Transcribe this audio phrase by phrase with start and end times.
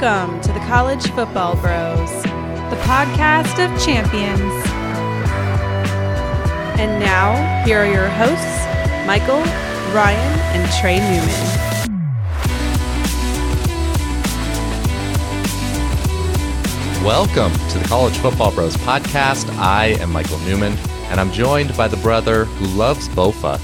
[0.00, 4.40] Welcome to the College Football Bros, the podcast of champions.
[6.80, 8.66] And now, here are your hosts,
[9.06, 9.42] Michael,
[9.92, 11.28] Ryan, and Trey Newman.
[17.04, 19.54] Welcome to the College Football Bros podcast.
[19.58, 20.78] I am Michael Newman,
[21.10, 23.60] and I'm joined by the brother who loves Bofa.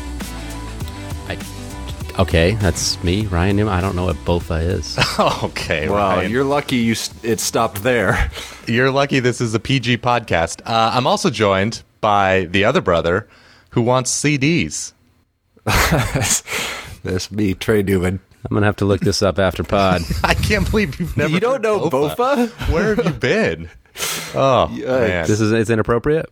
[2.19, 3.75] Okay, that's me, Ryan Newman.
[3.75, 4.99] I don't know what Bofa is.
[5.45, 6.31] okay, Wow, Ryan.
[6.33, 8.31] you're lucky you s- it stopped there.
[8.67, 10.61] You're lucky this is a PG podcast.
[10.67, 13.29] Uh, I'm also joined by the other brother
[13.71, 14.93] who wants CDs.
[17.05, 18.19] This me, Trey Newman.
[18.45, 20.03] I'm gonna have to look this up after pod.
[20.25, 21.33] I can't believe you've never.
[21.33, 22.49] You don't know Bofa?
[22.73, 23.71] Where have you been?
[24.35, 26.27] Oh man, this is it's inappropriate.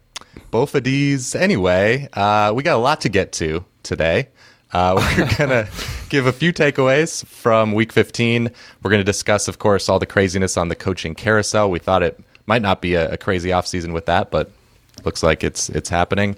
[0.53, 1.37] Bofa D's.
[1.37, 4.31] Anyway, uh, we got a lot to get to today.
[4.75, 5.69] Uh, we're gonna
[6.11, 8.51] give a few takeaways from Week 15.
[8.83, 11.71] We're gonna discuss, of course, all the craziness on the coaching carousel.
[11.71, 14.51] We thought it might not be a, a crazy offseason with that, but
[15.05, 16.37] looks like it's it's happening.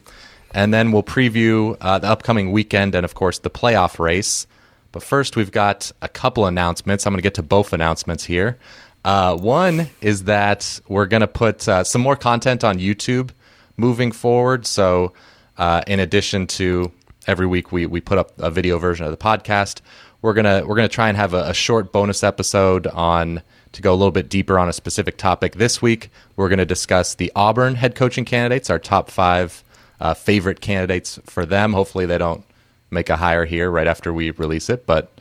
[0.53, 4.47] And then we'll preview uh, the upcoming weekend and, of course, the playoff race.
[4.93, 7.07] But first, we've got a couple announcements.
[7.07, 8.57] I'm going to get to both announcements here.
[9.05, 13.31] Uh, one is that we're going to put uh, some more content on YouTube
[13.77, 14.67] moving forward.
[14.67, 15.13] So,
[15.59, 16.91] uh, in addition to
[17.27, 19.81] every week we, we put up a video version of the podcast,
[20.23, 23.93] we're gonna we're gonna try and have a, a short bonus episode on to go
[23.93, 25.57] a little bit deeper on a specific topic.
[25.57, 29.63] This week, we're to discuss the Auburn head coaching candidates, our top five
[30.01, 31.73] uh, favorite candidates for them.
[31.73, 32.45] Hopefully, they don't
[32.91, 35.13] make a hire here right after we release it, but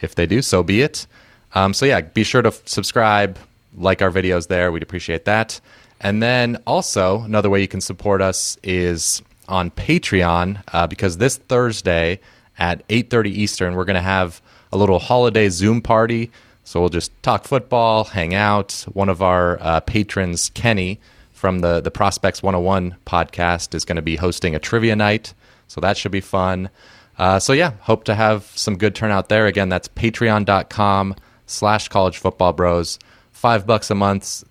[0.00, 1.06] if they do, so be it.
[1.54, 3.38] Um, so yeah, be sure to subscribe,
[3.76, 4.70] like our videos there.
[4.70, 5.60] We'd appreciate that.
[6.00, 11.36] And then also another way you can support us is on Patreon uh, because this
[11.36, 12.20] Thursday
[12.58, 14.40] at 8:30 Eastern we're going to have
[14.72, 16.30] a little holiday Zoom party.
[16.64, 18.84] So we'll just talk football, hang out.
[18.92, 21.00] One of our uh, patrons, Kenny
[21.32, 25.34] from the the Prospects 101 podcast, is going to be hosting a trivia night.
[25.68, 26.70] So that should be fun.
[27.18, 29.46] Uh, so yeah, hope to have some good turnout there.
[29.46, 32.98] Again, that's patreon.com slash college football bros.
[33.32, 34.44] Five bucks a month.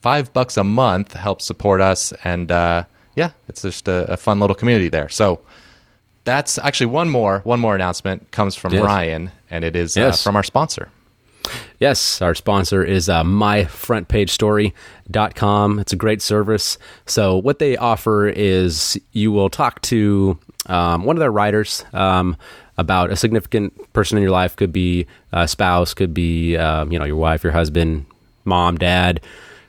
[0.00, 2.12] Five bucks a month helps support us.
[2.24, 2.84] And uh,
[3.14, 5.08] yeah, it's just a, a fun little community there.
[5.08, 5.40] So
[6.24, 8.84] that's actually one more, one more announcement comes from Yes.
[8.84, 10.88] Ryan and it is uh, from our sponsor.
[11.80, 15.78] Yes, our sponsor is uh, myfrontpagestory.com.
[15.80, 16.78] It's a great service.
[17.06, 22.36] So, what they offer is you will talk to um, one of their writers um,
[22.78, 24.54] about a significant person in your life.
[24.56, 28.06] Could be a spouse, could be um, you know your wife, your husband,
[28.44, 29.20] mom, dad,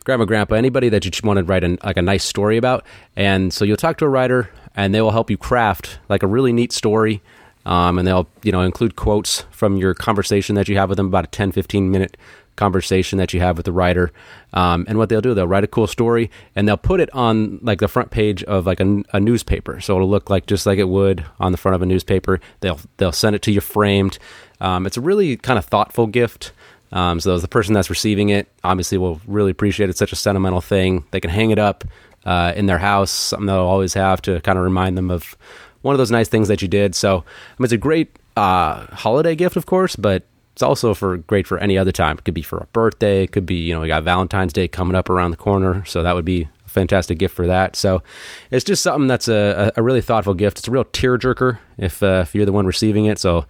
[0.03, 2.85] grandma, grandpa, anybody that you just want to write an, like a nice story about.
[3.15, 6.27] And so you'll talk to a writer, and they will help you craft like a
[6.27, 7.21] really neat story
[7.65, 11.07] um, and they'll you know include quotes from your conversation that you have with them
[11.07, 12.17] about a 10 15 minute
[12.55, 14.11] conversation that you have with the writer
[14.53, 17.57] um, and what they'll do they'll write a cool story and they'll put it on
[17.63, 20.77] like the front page of like a, a newspaper so it'll look like just like
[20.77, 24.19] it would on the front of a newspaper they'll they'll send it to you framed
[24.61, 26.51] um, it's a really kind of thoughtful gift
[26.93, 29.89] um, so the person that's receiving it obviously will really appreciate it.
[29.89, 31.03] It's such a sentimental thing.
[31.09, 31.83] They can hang it up
[32.23, 35.35] uh, in their house, something they'll always have to kind of remind them of
[35.81, 36.93] one of those nice things that you did.
[36.93, 41.17] So I mean, it's a great uh, holiday gift, of course, but it's also for
[41.17, 42.19] great for any other time.
[42.19, 43.23] It could be for a birthday.
[43.23, 46.03] It could be you know we got Valentine's Day coming up around the corner, so
[46.03, 47.75] that would be a fantastic gift for that.
[47.75, 48.03] So
[48.51, 50.59] it's just something that's a, a really thoughtful gift.
[50.59, 53.17] It's a real tearjerker if uh, if you're the one receiving it.
[53.17, 53.45] So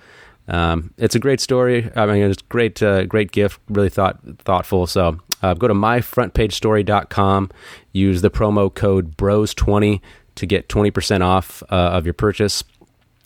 [0.48, 1.90] um, it's a great story.
[1.96, 3.60] I mean, it's great, uh, great gift.
[3.70, 4.88] Really thought thoughtful.
[4.88, 7.52] So uh, go to myfrontpagestory.com.
[7.92, 10.02] Use the promo code Bros20
[10.36, 12.64] to get 20% off uh, of your purchase.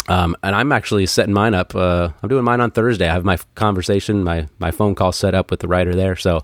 [0.09, 1.75] Um, and I'm actually setting mine up.
[1.75, 3.09] Uh, I'm doing mine on Thursday.
[3.09, 6.15] I have my conversation, my my phone call set up with the writer there.
[6.15, 6.41] So um,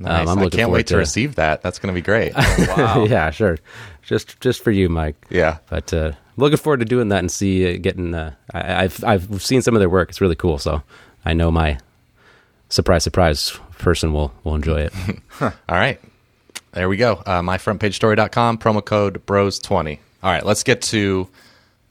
[0.00, 0.28] Nice.
[0.28, 1.62] I'm I can't wait to receive that.
[1.62, 2.32] That's going to be great.
[2.76, 3.04] Wow.
[3.08, 3.58] yeah, sure.
[4.02, 5.14] Just just for you, Mike.
[5.30, 5.58] yeah.
[5.70, 8.14] But uh, looking forward to doing that and see uh, getting.
[8.14, 10.08] Uh, I, I've I've seen some of their work.
[10.10, 10.58] It's really cool.
[10.58, 10.82] So
[11.24, 11.78] I know my
[12.68, 14.92] surprise surprise person will will enjoy it.
[15.40, 16.00] All right.
[16.72, 17.22] There we go.
[17.24, 19.98] Uh, myfrontpagestory.com, promo code BROS20.
[20.24, 21.28] All right, let's get to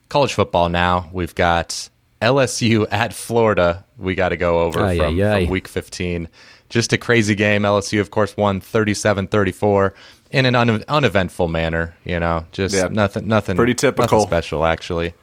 [0.10, 1.10] college football now.
[1.14, 1.90] We've got
[2.22, 3.86] LSU at Florida.
[3.98, 6.28] We got to go over from, from week 15.
[6.74, 7.62] Just a crazy game.
[7.62, 9.94] LSU, of course, won 37 34
[10.32, 11.94] in an un- uneventful manner.
[12.04, 12.88] You know, just Yeah.
[12.90, 14.18] nothing, nothing, Pretty typical.
[14.18, 15.14] nothing special, actually.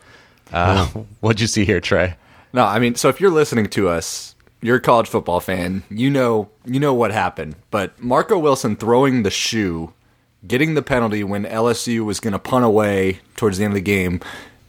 [0.53, 0.87] Uh,
[1.21, 2.15] What'd you see here, Trey?
[2.53, 5.83] No, I mean, so if you're listening to us, you're a college football fan.
[5.91, 7.57] You know, you know what happened.
[7.73, 9.93] But Marco Wilson throwing the shoe,
[10.47, 13.81] getting the penalty when LSU was going to punt away towards the end of the
[13.81, 14.21] game,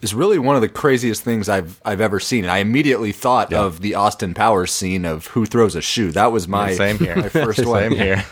[0.02, 2.44] is really one of the craziest things I've I've ever seen.
[2.46, 6.10] I immediately thought of the Austin Powers scene of who throws a shoe.
[6.12, 7.16] That was my Same here.
[7.16, 7.90] my first one.
[7.90, 8.24] Same here.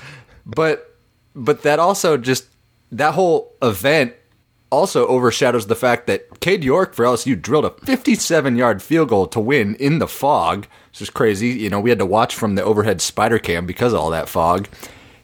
[0.44, 0.98] But
[1.34, 2.46] but that also just
[2.92, 4.14] that whole event
[4.70, 9.26] also overshadows the fact that Cade York for LSU drilled a 57 yard field goal
[9.28, 10.66] to win in the fog.
[10.90, 11.48] It's is crazy.
[11.48, 14.28] You know, we had to watch from the overhead spider cam because of all that
[14.28, 14.68] fog.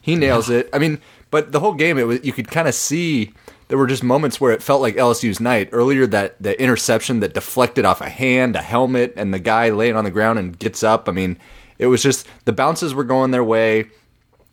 [0.01, 0.69] He nails it.
[0.71, 3.33] I mean, but the whole game, it was you could kind of see
[3.67, 5.69] there were just moments where it felt like LSU's night.
[5.71, 9.95] Earlier, that the interception that deflected off a hand, a helmet, and the guy laying
[9.95, 11.09] on the ground and gets up.
[11.09, 11.37] I mean,
[11.77, 13.85] it was just the bounces were going their way.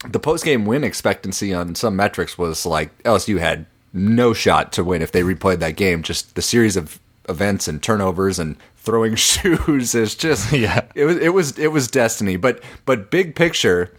[0.07, 4.85] The post game win expectancy on some metrics was like LSU had no shot to
[4.85, 6.03] win if they replayed that game.
[6.03, 10.83] Just the series of events and turnovers and throwing shoes is just Yeah.
[10.95, 12.37] It was it was it was destiny.
[12.37, 13.95] But but big picture,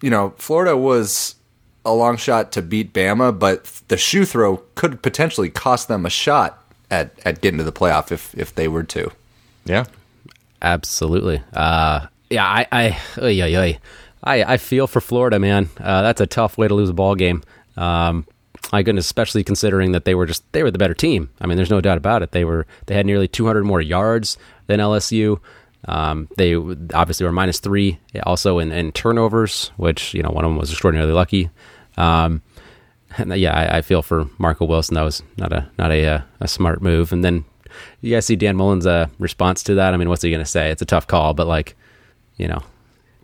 [0.00, 1.33] you know, Florida was
[1.84, 6.10] a long shot to beat Bama, but the shoe throw could potentially cost them a
[6.10, 9.10] shot at, at getting to the playoff if if they were to.
[9.64, 9.84] Yeah.
[10.62, 11.42] Absolutely.
[11.52, 13.78] Uh, yeah, I, I, oy, oy, oy.
[14.22, 15.68] I, I feel for Florida, man.
[15.78, 17.42] Uh, that's a tough way to lose a ball game.
[17.76, 18.26] Um,
[18.72, 21.28] my goodness, especially considering that they were just they were the better team.
[21.40, 22.32] I mean, there's no doubt about it.
[22.32, 25.38] They were they had nearly 200 more yards than LSU.
[25.86, 30.50] Um, they obviously were minus three also in, in turnovers, which you know one of
[30.50, 31.50] them was extraordinarily lucky.
[31.96, 32.42] Um,
[33.16, 34.94] and yeah, I, I feel for Marco Wilson.
[34.94, 37.12] That was not a not a uh, a smart move.
[37.12, 37.44] And then
[38.00, 39.94] you guys see Dan Mullen's uh, response to that.
[39.94, 40.70] I mean, what's he going to say?
[40.70, 41.76] It's a tough call, but like,
[42.36, 42.62] you know,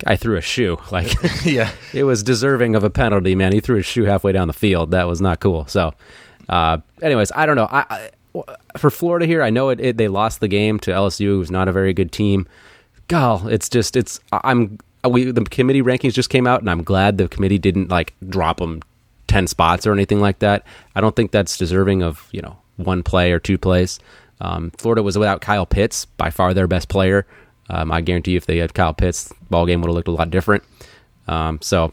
[0.07, 0.79] I threw a shoe.
[0.93, 1.13] Like,
[1.45, 1.71] Yeah.
[1.93, 3.53] it was deserving of a penalty, man.
[3.53, 4.91] He threw his shoe halfway down the field.
[4.91, 5.67] That was not cool.
[5.67, 5.95] So,
[6.49, 7.69] uh, anyways, I don't know.
[7.71, 8.11] I, I
[8.77, 9.97] for Florida here, I know it, it.
[9.97, 12.47] They lost the game to LSU, who's not a very good team.
[13.09, 14.21] Gal, it's just it's.
[14.33, 14.79] I'm
[15.09, 18.59] we the committee rankings just came out, and I'm glad the committee didn't like drop
[18.59, 18.83] them
[19.27, 20.65] ten spots or anything like that.
[20.95, 23.99] I don't think that's deserving of you know one play or two plays.
[24.41, 27.27] Um, Florida was without Kyle Pitts, by far their best player.
[27.69, 30.13] Um, I guarantee you, if they had Kyle Pitts, ball game would have looked a
[30.13, 30.65] lot different.
[31.29, 31.93] Um, so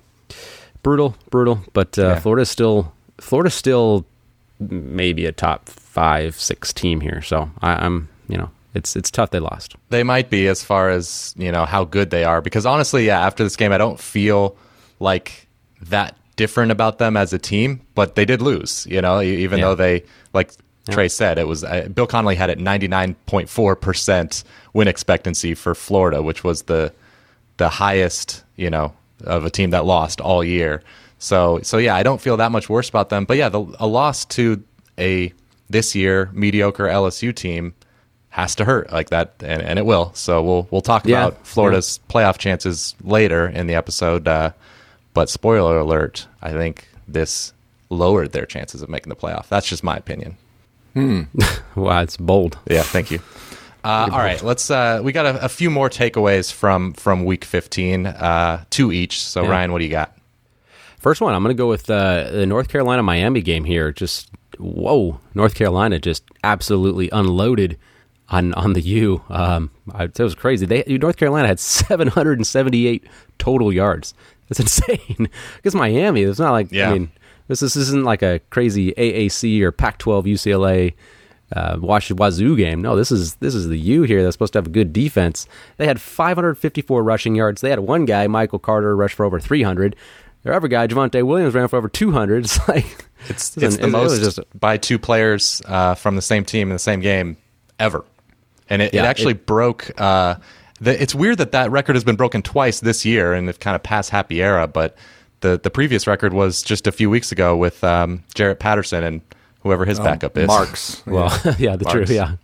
[0.81, 1.59] brutal, brutal.
[1.73, 2.19] But uh, Yeah.
[2.19, 4.05] Florida's still Florida's still
[4.59, 7.21] maybe a top five, six team here.
[7.21, 9.75] So I, I'm you know it's it's tough they lost.
[9.89, 12.41] They might be as far as, you know, how good they are.
[12.41, 14.55] Because honestly, yeah, after this game, I don't feel
[14.99, 15.47] like
[15.83, 19.65] that different about them as a team, but they did lose, you know, even Yeah.
[19.65, 20.03] though they,
[20.33, 20.51] like
[20.89, 24.43] Trey said, it was, uh, Bill Connelly had it 99.4%
[24.73, 26.93] win expectancy for Florida, which was the,
[27.57, 28.93] the highest, you know,
[29.23, 30.83] of a team that lost all year.
[31.19, 33.25] So, so yeah, I don't feel that much worse about them.
[33.25, 34.63] But yeah, the, a loss to
[34.99, 35.33] a
[35.69, 37.73] this year mediocre LSU team
[38.37, 40.13] has to hurt like that, and, and it will.
[40.13, 41.25] So we'll we'll talk Yeah.
[41.27, 44.27] about Florida's playoff chances later in the episode.
[44.27, 44.51] Uh,
[45.13, 47.51] but spoiler alert, I think this
[47.89, 49.47] lowered their chances of making the playoff.
[49.49, 50.37] That's just my opinion.
[51.75, 52.57] Wow, it's bold.
[52.69, 53.19] Yeah, thank you.
[53.83, 54.69] Uh, all right, let's.
[54.71, 59.21] Uh, we got a, a few more takeaways from from week fifteen, uh, two each.
[59.23, 59.49] So Yeah.
[59.49, 60.17] Ryan, what do you got?
[60.97, 63.91] First one, I'm going to go with uh, the North Carolina Miami game here.
[63.91, 67.77] Just whoa, North Carolina just absolutely unloaded
[68.29, 69.21] on on the U.
[69.29, 70.65] Um, I, it was crazy.
[70.65, 73.05] They North Carolina had 778
[73.37, 74.13] total yards.
[74.49, 75.29] That's insane.
[75.57, 76.89] Because Miami, it's not like Yeah.
[76.89, 77.11] I mean,
[77.47, 80.93] this this isn't like a crazy AAC or Pac-12 UCLA.
[81.55, 82.81] Uh, Wash Wazoo game.
[82.81, 85.47] No, this is this is the U here that's supposed to have a good defense.
[85.77, 87.61] They had 554 rushing yards.
[87.61, 89.95] They had one guy, Michael Carter, rush for over 300.
[90.43, 92.43] Their other guy, Javonte Williams, ran for over 200.
[92.43, 96.21] It's like It's it's an- the it most just- by two players uh, from the
[96.21, 97.37] same team in the same game
[97.79, 98.03] ever,
[98.69, 99.91] and it, it actually it- broke.
[99.99, 100.35] Uh,
[100.79, 103.75] the, it's weird that that record has been broken twice this year, and they've kind
[103.75, 104.67] of passed happy era.
[104.67, 104.95] But
[105.41, 109.21] the the previous record was just a few weeks ago with um, Jaret Patterson and
[109.61, 110.47] whoever his backup is.
[110.47, 111.03] Marks.
[111.07, 112.11] Well, yeah, the truth, Marks.
[112.11, 112.35] yeah.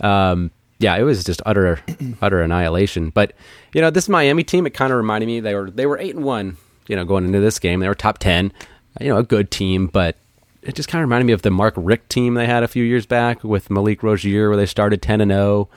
[0.00, 1.80] Um, yeah, it was just utter,
[2.22, 3.10] utter annihilation.
[3.10, 3.32] But
[3.72, 6.14] you know, this Miami team, it kind of reminded me they were they were eight
[6.14, 6.56] and one.
[6.86, 8.52] You know, going into this game, they were top ten.
[9.00, 10.16] You know, a good team, but
[10.62, 12.84] it just kind of reminded me of the Mark Richt team they had a few
[12.84, 15.68] years back with Malik Rosier, where they started ten and zero,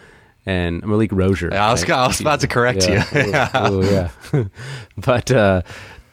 [0.46, 1.50] and Malik Rosier.
[1.52, 3.10] Yeah, I was, I was about to correct yeah.
[3.14, 3.76] you.
[3.76, 4.44] Ooh, ooh, yeah.
[4.98, 5.62] but uh,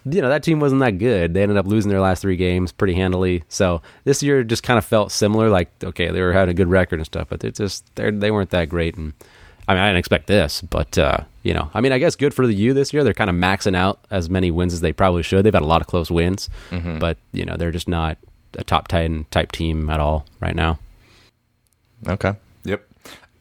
[0.05, 1.35] you know that team wasn't that good.
[1.35, 3.45] They ended up losing their last three games pretty handily.
[3.49, 5.49] So this year just kind of felt similar.
[5.49, 8.31] Like okay, they were having a good record and stuff, but they just they they
[8.31, 8.97] weren't that great.
[8.97, 9.15] And
[9.67, 12.35] I mean, I didn't expect this, but uh, you know, I mean, I guess good
[12.35, 13.05] for the U this year.
[13.05, 15.45] They're kind of maxing out as many wins as they probably should.
[15.45, 16.49] They've had a lot of close wins,
[16.99, 18.19] but you know, they're just not
[18.57, 20.78] a top ten type team at all right now.
[22.07, 22.35] okay.
[22.64, 22.85] Yep.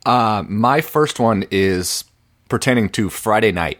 [0.05, 2.03] Uh, my first one is
[2.49, 3.79] pertaining to Friday night.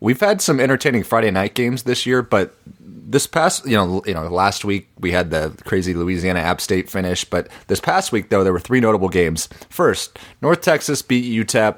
[0.00, 4.14] we've had some entertaining Friday night games this year, but this past you know you
[4.14, 8.28] know last week we had the crazy Louisiana App State finish, but this past week
[8.30, 9.48] though there were three notable games.
[9.68, 11.76] First, North Texas beat UTEP.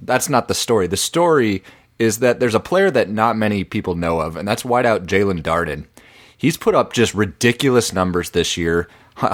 [0.00, 0.86] That's not the story.
[0.86, 1.62] The story
[1.98, 5.42] is that there's a player that not many people know of, and that's wideout Jaelon
[5.42, 5.86] Darden.
[6.44, 8.86] He's put up just ridiculous numbers this year.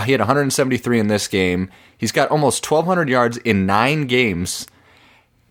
[0.05, 1.69] He had 173 in this game.
[1.99, 4.69] He's got almost 1,200 yards in nine games,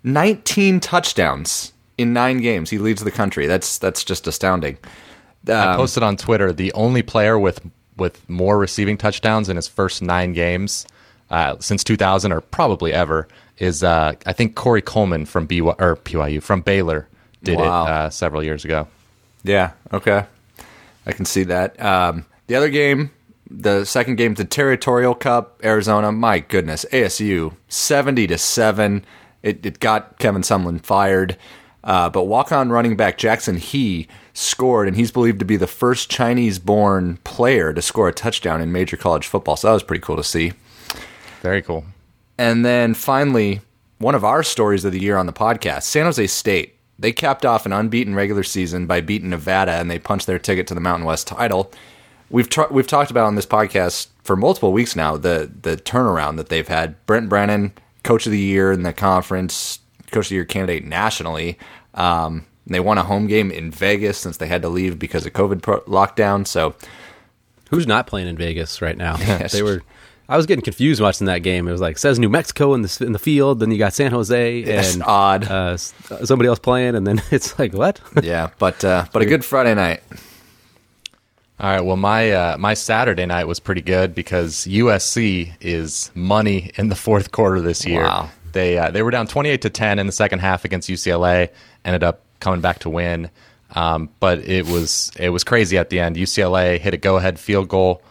[0.03, 2.69] 19 touchdowns in nine games.
[2.69, 3.45] He leads the country.
[3.45, 4.77] That's that's just astounding.
[5.47, 7.59] I Um, posted on Twitter the only player with
[7.97, 10.87] with more receiving touchdowns in his first nine games
[11.29, 15.97] uh, since 2000 or probably ever is uh, I think Corey Coleman from BY, or
[16.05, 17.09] BYU from Baylor
[17.43, 17.83] did Wow.
[17.83, 18.87] it uh, several years ago.
[19.43, 20.23] Yeah, okay.
[21.09, 21.81] I can see that.
[21.83, 23.09] Um, the other game,
[23.49, 26.11] the second game, the Territorial Cup, Arizona.
[26.11, 29.03] My goodness, ASU seventy to seven.
[29.41, 31.35] It, it got Kevin Sumlin fired,
[31.83, 36.11] uh, but walk-on running back Jackson He scored, and he's believed to be the first
[36.11, 39.55] Chinese-born player to score a touchdown in major college football.
[39.55, 40.53] So that was pretty cool to see.
[41.41, 41.85] Very cool.
[42.37, 43.61] And then finally,
[43.97, 46.75] one of our stories of the year on the podcast, San Jose State.
[46.99, 50.67] They capped off an unbeaten regular season by beating Nevada, and they punched their ticket
[50.67, 51.71] to the Mountain West title.
[52.29, 56.37] We've tr- we've talked about on this podcast for multiple weeks now the the turnaround
[56.37, 57.03] that they've had.
[57.05, 59.79] Brent Brennan, coach of the year in the conference,
[60.11, 61.57] coach of the year candidate nationally.
[61.95, 65.33] Um, they won a home game in Vegas since they had to leave because of
[65.33, 66.45] COVID pro- lockdown.
[66.45, 66.75] So
[67.69, 69.15] Who's not playing in Vegas right now?
[69.19, 69.51] Yes.
[69.51, 69.83] they were.
[70.29, 71.67] I was getting confused watching that game.
[71.67, 74.11] It was like says New Mexico in the in the field, then you got San
[74.11, 75.45] Jose It's and odd.
[75.45, 77.99] Uh, somebody else playing, and then it's like what?
[78.23, 80.03] yeah, but uh, but a good Friday night.
[81.59, 81.81] All right.
[81.81, 86.95] Well, my uh, my Saturday night was pretty good because USC is money in the
[86.95, 88.03] fourth quarter this year.
[88.03, 88.29] Wow.
[88.51, 91.49] They uh, they were down twenty eight to ten in the second half against UCLA.
[91.83, 93.31] Ended up coming back to win,
[93.73, 96.17] um, but it was it was crazy at the end.
[96.17, 98.03] UCLA hit a go ahead field goal.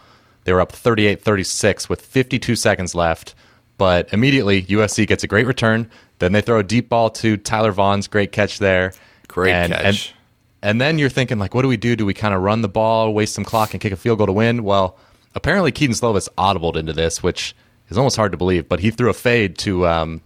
[0.43, 3.35] They were up 38-36 with 52 seconds left,
[3.77, 5.89] but immediately USC gets a great return.
[6.19, 8.93] Then they throw a deep ball to Tyler Vaughn's great catch there.
[9.27, 9.83] Great And- catch.
[9.85, 10.13] and-
[10.61, 11.95] and then you're thinking, like, what do we do?
[11.95, 14.27] Do we kind of run the ball, waste some clock, and kick a field goal
[14.27, 14.63] to win?
[14.65, 14.97] Well,
[15.33, 17.55] apparently Kedon Slovis audibled into this, which
[17.89, 18.67] is almost hard to believe.
[18.67, 20.19] But he threw a fade to um,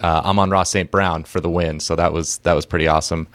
[0.00, 0.90] uh, Amon-Ra St.
[0.90, 3.28] Brown for the win, so that was that was pretty awesome.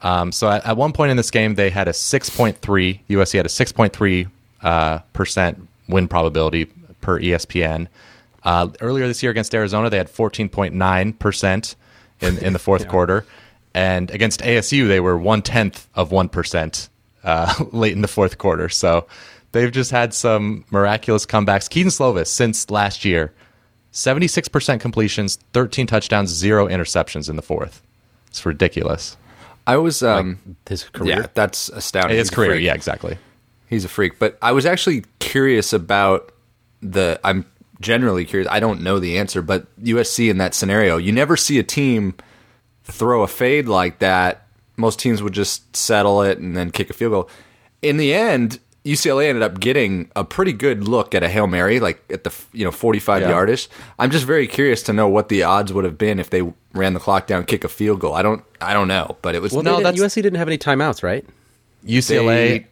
[0.00, 3.44] Um, so at, at one point in this game, they had a 6.3 USC had
[3.44, 4.28] a 6.3
[4.62, 6.66] uh, percent win probability
[7.00, 7.88] per ESPN.
[8.44, 11.76] Uh, earlier this year against Arizona, they had 14.9 percent
[12.20, 13.24] in in the fourth quarter,
[13.74, 16.88] and against ASU, they were one tenth of one percent
[17.24, 18.68] uh, late in the fourth quarter.
[18.68, 19.06] So
[19.52, 21.68] they've just had some miraculous comebacks.
[21.70, 23.32] Kedon Slovis since last year,
[23.92, 27.82] 76% completions, 13 touchdowns, zero interceptions in the fourth.
[28.28, 29.16] It's ridiculous.
[29.66, 31.20] I was um, His career.
[31.20, 32.16] Yeah, that's astounding.
[32.16, 33.18] His career, yeah, exactly.
[33.72, 34.18] He's a freak.
[34.18, 36.30] But I was actually curious about
[36.82, 37.18] the.
[37.24, 37.46] I'm
[37.80, 38.46] generally curious.
[38.52, 42.14] I don't know the answer, but USC in that scenario, you never see a team
[42.84, 44.46] throw a fade like that.
[44.76, 47.30] Most teams would just settle it and then kick a field goal.
[47.80, 51.80] In the end, UCLA ended up getting a pretty good look at a hail mary,
[51.80, 53.30] like at the you know 45 Yeah.
[53.30, 53.68] yardish.
[53.98, 56.42] I'm just very curious to know what the odds would have been if they
[56.74, 58.12] ran the clock down, kick a field goal.
[58.12, 60.48] I don't, I don't know, but it was Well, No, they didn't- USC didn't have
[60.48, 61.24] any timeouts, right?
[61.86, 62.26] UCLA.
[62.48, 62.66] They-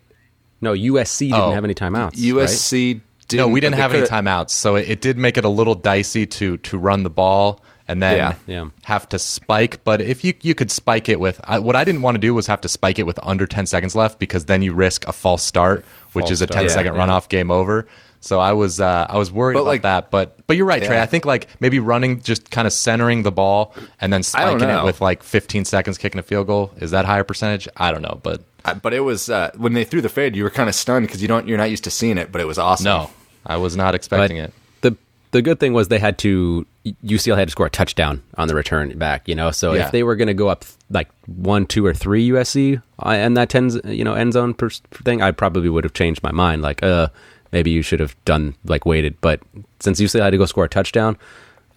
[0.61, 1.53] No, USC didn't Oh.
[1.53, 2.11] have any timeouts.
[2.13, 2.17] right?
[2.17, 3.01] USC.
[3.29, 5.49] Didn't, no, we didn't have any coulda- timeouts, so it, it did make it a
[5.49, 8.35] little dicey to to run the ball and then Yeah.
[8.49, 8.65] Yeah.
[8.85, 9.85] have to spike.
[9.85, 12.35] But if you you could spike it with I, what I didn't want to do
[12.35, 15.13] was have to spike it with under 10 seconds left because then you risk a
[15.13, 16.57] false start, which False is a start.
[16.57, 17.07] 10 Yeah, second yeah.
[17.07, 17.87] runoff game over.
[18.23, 20.83] So I was uh, I was worried But, about like- that, but but you're right,
[20.83, 21.01] Trey.
[21.01, 24.85] I think like maybe running just kind of centering the ball and then spiking it
[24.85, 27.69] with like 15 seconds kicking a field goal is that higher percentage?
[27.77, 28.43] I don't know, but
[28.83, 31.23] but it was uh, when they threw the fade, you were kind of stunned because
[31.23, 32.31] you don't, you're not used to seeing it.
[32.33, 32.85] But it was awesome.
[32.85, 33.11] no,
[33.47, 34.53] I was not But expecting it.
[34.83, 34.97] the
[35.33, 36.67] the good thing was they had to
[37.05, 39.29] UCLA had to score a touchdown on the return back.
[39.29, 39.87] You know, so Yeah.
[39.87, 43.37] if they were going to go up like one, two, or three USC uh, and
[43.37, 46.63] that tens you know end zone per, thing, I probably would have changed my mind.
[46.63, 47.09] Like, uh,
[47.53, 49.21] maybe you should have done like waited.
[49.21, 49.41] But
[49.81, 51.17] since UCLA had to go score a touchdown.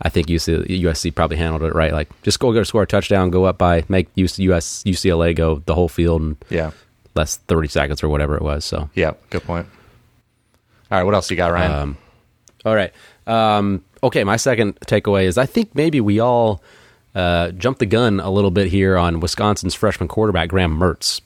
[0.03, 1.93] I think UC, USC probably handled it right.
[1.93, 5.62] Like, just go go score a touchdown, go up by, make US, US UCLA go
[5.65, 6.72] the whole field in Yeah.
[7.15, 8.65] less thirty seconds or whatever it was.
[8.65, 9.67] So Yeah, good point.
[10.91, 11.72] All right, what else you got, Ryan?
[11.72, 11.98] Um,
[12.65, 12.91] All right.
[13.25, 16.62] Um, okay, my second takeaway is I think maybe we all
[17.15, 21.22] uh, jumped the gun a little bit here on Wisconsin's freshman quarterback Graham Mertz.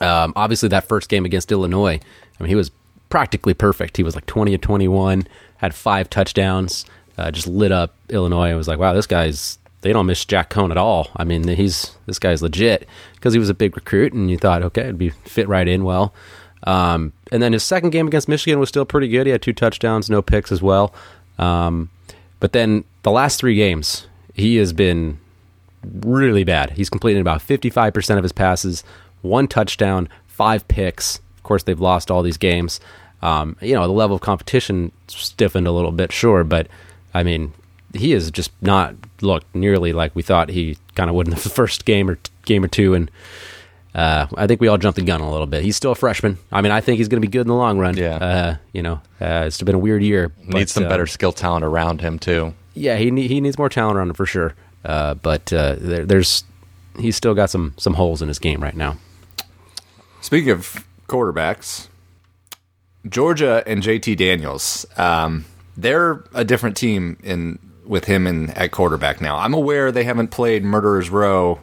[0.00, 1.98] Um, obviously, that first game against Illinois,
[2.38, 2.70] I mean, he was
[3.08, 3.96] practically perfect.
[3.96, 5.26] He was like twenty to twenty-one,
[5.58, 6.84] had five touchdowns,
[7.18, 8.50] uh, just lit up Illinois.
[8.50, 11.10] I was like, wow, this guy's they don't miss Jack Coan at all.
[11.14, 14.62] I mean, he's this guy's legit because he was a big recruit, and you thought,
[14.62, 16.14] okay, it'd be fit right in well.
[16.62, 19.26] Um, and then his second game against Michigan was still pretty good.
[19.26, 20.94] He had two touchdowns, no picks as well.
[21.38, 21.90] Um,
[22.40, 25.18] but then the last three games, he has been
[25.84, 26.70] really bad.
[26.70, 28.84] He's completed about 55% of his passes,
[29.20, 31.18] one touchdown, five picks.
[31.36, 32.80] Of course, they've lost all these games.
[33.20, 36.68] Um, you know, the level of competition stiffened a little bit, sure, but
[37.14, 37.52] I mean,
[37.94, 41.36] he has just not looked nearly like we thought he kind of would in the
[41.60, 42.92] first game or game or two.
[42.94, 43.10] And
[43.94, 45.62] uh, I think we all jumped the gun a little bit.
[45.62, 46.36] He's still a freshman.
[46.50, 47.96] I mean, I think he's going to be good in the long run.
[47.96, 48.16] Yeah.
[48.16, 50.28] Uh, you know, uh, it's been a weird year.
[50.46, 52.52] but, Needs some uh, better skill talent around him too.
[52.74, 54.54] yeah, he ne- he needs more talent around him for sure.
[54.84, 56.42] Uh, but uh, there, there's
[56.98, 58.96] he's still got some some holes in his game right now.
[60.20, 61.88] Speaking of quarterbacks,
[63.08, 65.44] Georgia and JT Daniels, um,
[65.76, 69.36] they're a different team in with him in at quarterback now.
[69.36, 71.60] I'm aware they haven't played Murderers Row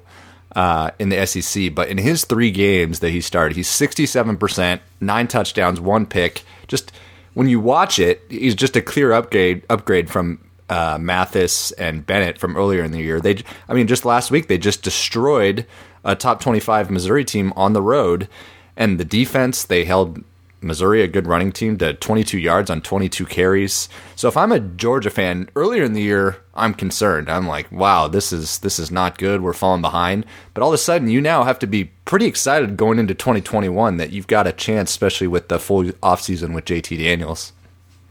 [0.56, 5.28] uh, in the SEC, but in his three games that he started, he's 67%, nine
[5.28, 6.44] touchdowns, one pick.
[6.68, 6.92] Just
[7.34, 10.40] when you watch it, he's just a clear upgrade upgrade from
[10.70, 13.20] uh, Mathis and Bennett from earlier in the year.
[13.20, 15.66] They, I mean, just last week they just destroyed
[16.04, 18.28] a top 25 Missouri team on the road,
[18.76, 20.24] and the defense they held
[20.62, 23.90] Missouri, a good running team, to 22 yards on 22 carries.
[24.16, 27.30] So if I'm a Georgia fan, earlier in the year, I'm concerned.
[27.30, 29.42] I'm like, wow, this is this is not good.
[29.42, 30.26] We're falling behind.
[30.54, 33.98] But all of a sudden, you now have to be pretty excited going into 2021
[33.98, 37.54] that you've got a chance, especially with the full offseason with JT Daniels.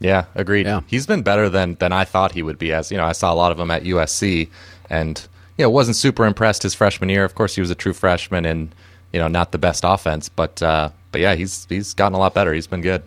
[0.01, 0.67] Yeah, agreed.
[0.67, 0.81] Yeah.
[0.87, 2.73] He's been better than than I thought he would be.
[2.73, 4.49] As you know, I saw a lot of him at USC,
[4.89, 5.27] and
[5.59, 7.25] you know, wasn't super impressed his freshman year.
[7.25, 8.75] Of course, he was a true freshman, and
[9.13, 12.35] you know, not the best offense, but uh, but yeah, he's he's gotten a lot
[12.35, 12.53] better.
[12.53, 13.03] He's been good.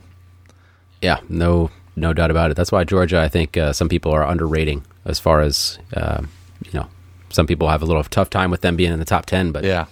[1.02, 2.58] Yeah, no no doubt about it.
[2.58, 6.30] That's why Georgia, I think uh, some people are underrating as far as um,
[6.66, 6.88] you know.
[7.30, 9.64] Some people have a little tough time with them being in the top ten, but
[9.64, 9.86] Yeah,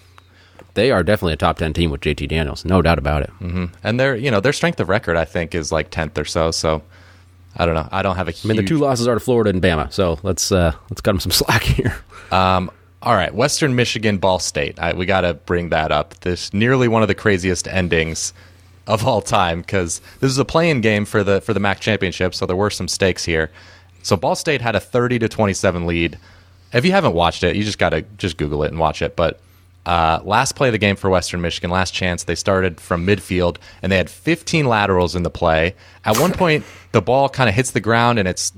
[0.75, 3.31] they are definitely a top ten team with JT Daniels, no doubt about it.
[3.83, 6.51] and their you know their strength of record I think is like tenth or so.
[6.51, 6.83] So
[7.57, 7.89] I don't know.
[7.91, 10.19] I don't have a I mean, the two losses are to Florida and Bama, so
[10.23, 11.95] let's uh, let's cut them some slack here.
[12.31, 12.69] Um,
[13.01, 14.79] all right, Western Michigan, Ball State.
[14.79, 16.19] I, we got to bring that up.
[16.19, 18.33] This nearly one of the craziest endings
[18.87, 22.35] of all time because this is a playing game for the for the MAC championship,
[22.35, 23.51] so there were some stakes here.
[24.03, 26.19] So Ball State had a thirty to twenty seven lead.
[26.73, 29.15] If you haven't watched it, you just got to just Google it and watch it.
[29.15, 29.39] But
[29.85, 33.57] uh, last play of the game for Western Michigan, last chance, they started from midfield
[33.81, 35.75] and they had 15 laterals in the play.
[36.05, 38.53] At one point, the ball kind of hits the ground and it's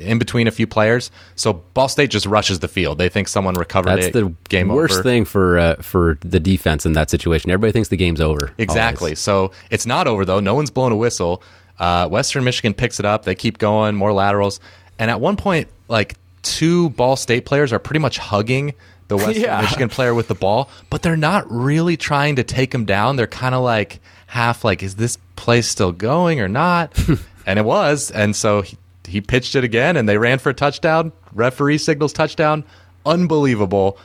[0.00, 1.10] in between a few players.
[1.36, 2.98] So Ball State just rushes the field.
[2.98, 4.12] They think someone recovered That's it.
[4.12, 5.02] the game worst over.
[5.02, 7.50] thing for uh, for the defense in that situation.
[7.50, 8.52] Everybody thinks the game's over.
[8.58, 9.08] Exactly.
[9.10, 9.18] always.
[9.20, 10.40] So it's not over though.
[10.40, 11.42] No one's blown a whistle.
[11.78, 13.24] Uh, Western Michigan picks it up.
[13.24, 14.60] They keep going, more laterals,
[14.98, 18.74] and at one point, like two Ball State players are pretty much hugging
[19.08, 19.60] the Western Yeah.
[19.62, 23.16] Michigan player with the ball, but they're not really trying to take him down.
[23.16, 26.92] They're kind of like half like, is this play still going or not?
[27.46, 28.76] and it was, and so he,
[29.10, 31.12] he pitched it again, and they ran for a touchdown.
[31.34, 32.64] Referee signals touchdown.
[33.04, 33.98] Unbelievable.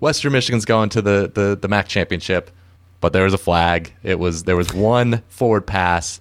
[0.00, 2.50] Western Michigan's going to the, the, the MAC championship,
[3.00, 3.92] but there was a flag.
[4.02, 6.20] It was there was one forward pass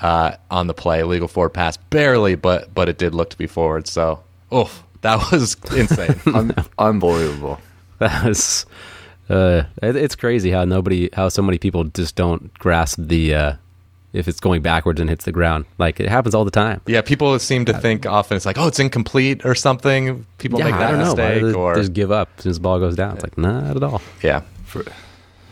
[0.00, 3.46] uh, on the play, legal forward pass, barely, but but it did look to be
[3.46, 3.86] forward.
[3.88, 6.20] So, oof, that was insane.
[6.34, 7.60] Un- unbelievable.
[8.00, 8.66] That was
[9.30, 13.54] uh, it- it's crazy how nobody how so many people just don't grasp the uh,
[14.14, 15.66] if it's going backwards and hits the ground.
[15.76, 16.80] Like it happens all the time.
[16.86, 20.24] yeah, people seem to think often it's like, oh, it's incomplete or something.
[20.38, 22.50] People yeah, make I that don't mistake, do they or just give up as soon
[22.50, 23.16] as the ball goes down.
[23.16, 24.00] It's like not at all.
[24.22, 24.42] yeah.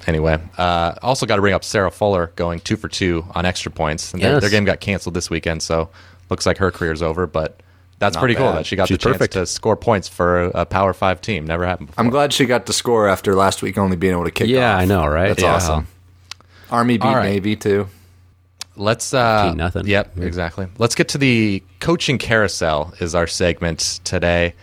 [0.06, 3.70] Anyway, uh, also got to bring up Sarah Fuller going two for two on extra
[3.70, 4.12] points.
[4.12, 4.40] And their, Yes.
[4.40, 5.90] their game got canceled this weekend, so
[6.28, 7.26] looks like her career's over.
[7.28, 7.60] But
[8.00, 9.34] that's Not pretty cool that she got She's the chance perfect.
[9.34, 11.46] to score points for a, a Power Five team.
[11.46, 12.04] Never happened before.
[12.04, 14.74] I'm glad she got to score after last week only being able to kick Yeah,
[14.74, 14.80] off.
[14.80, 15.28] I know, right?
[15.28, 15.54] That's Yeah.
[15.54, 15.86] awesome.
[16.68, 17.26] Army beat All right.
[17.30, 17.86] Navy too.
[18.76, 19.86] Let's uh nothing.
[19.86, 20.66] Yep, exactly.
[20.78, 24.54] Let's get to the coaching carousel is our segment today.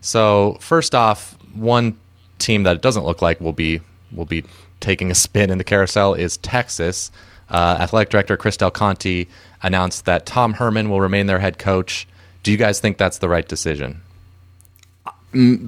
[0.00, 1.98] So, first off, one
[2.38, 3.80] team that it doesn't look like will be
[4.12, 4.44] will be
[4.80, 7.10] taking a spin in the carousel is Texas.
[7.50, 9.26] Uh, athletic director Chris Del Conte
[9.62, 12.06] announced that Tom Herman will remain their head coach.
[12.42, 14.02] Do you guys think that's the right decision?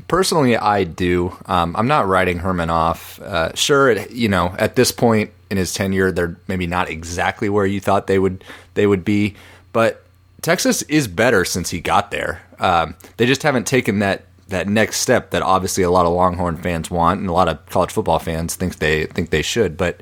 [0.09, 1.37] Personally, I do.
[1.47, 3.21] Um, I'm not writing Herman off.
[3.21, 7.49] Uh, sure, it, you know, at this point in his tenure, they're maybe not exactly
[7.49, 9.35] where you thought they would they would be,
[9.73, 10.05] but
[10.43, 12.43] Texas is better since he got there.
[12.59, 16.57] Um, they just haven't taken that that next step that obviously a lot of Longhorn
[16.57, 19.77] fans want and a lot of college football fans think they think they should.
[19.77, 20.01] But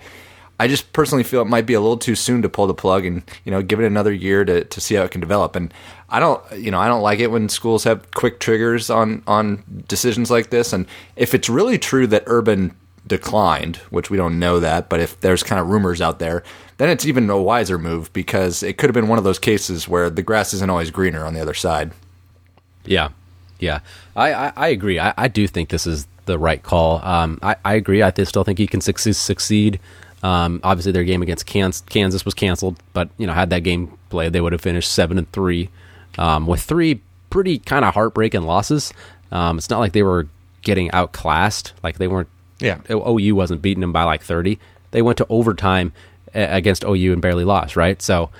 [0.60, 3.04] I just personally feel it might be a little too soon to pull the plug
[3.04, 5.56] and you know give it another year to, to see how it can develop.
[5.56, 5.72] And
[6.08, 9.84] I don't you know I don't like it when schools have quick triggers on on
[9.88, 10.72] decisions like this.
[10.72, 12.76] And if it's really true that Urban
[13.08, 16.44] declined, which we don't know that, but if there's kind of rumors out there,
[16.76, 19.88] then it's even a wiser move because it could have been one of those cases
[19.88, 21.92] where the grass isn't always greener on the other side.
[22.84, 23.08] Yeah,
[23.58, 23.80] yeah,
[24.14, 24.98] I I, I agree.
[25.00, 27.04] I, I do think this is the right call.
[27.04, 28.02] Um, I I agree.
[28.02, 29.80] I still think he can succeed.
[30.22, 34.32] Um, obviously, their game against Kansas was canceled, but you know, had that game played,
[34.32, 35.70] they would have finished seven and three,
[36.18, 38.92] um, with three pretty kind of heartbreaking losses.
[39.30, 40.28] Um, it's not like they were
[40.62, 42.28] getting outclassed; like they weren't.
[42.60, 44.58] Yeah, OU wasn't beating them by like thirty.
[44.90, 45.92] They went to overtime
[46.34, 47.76] against OU and barely lost.
[47.76, 48.30] Right, so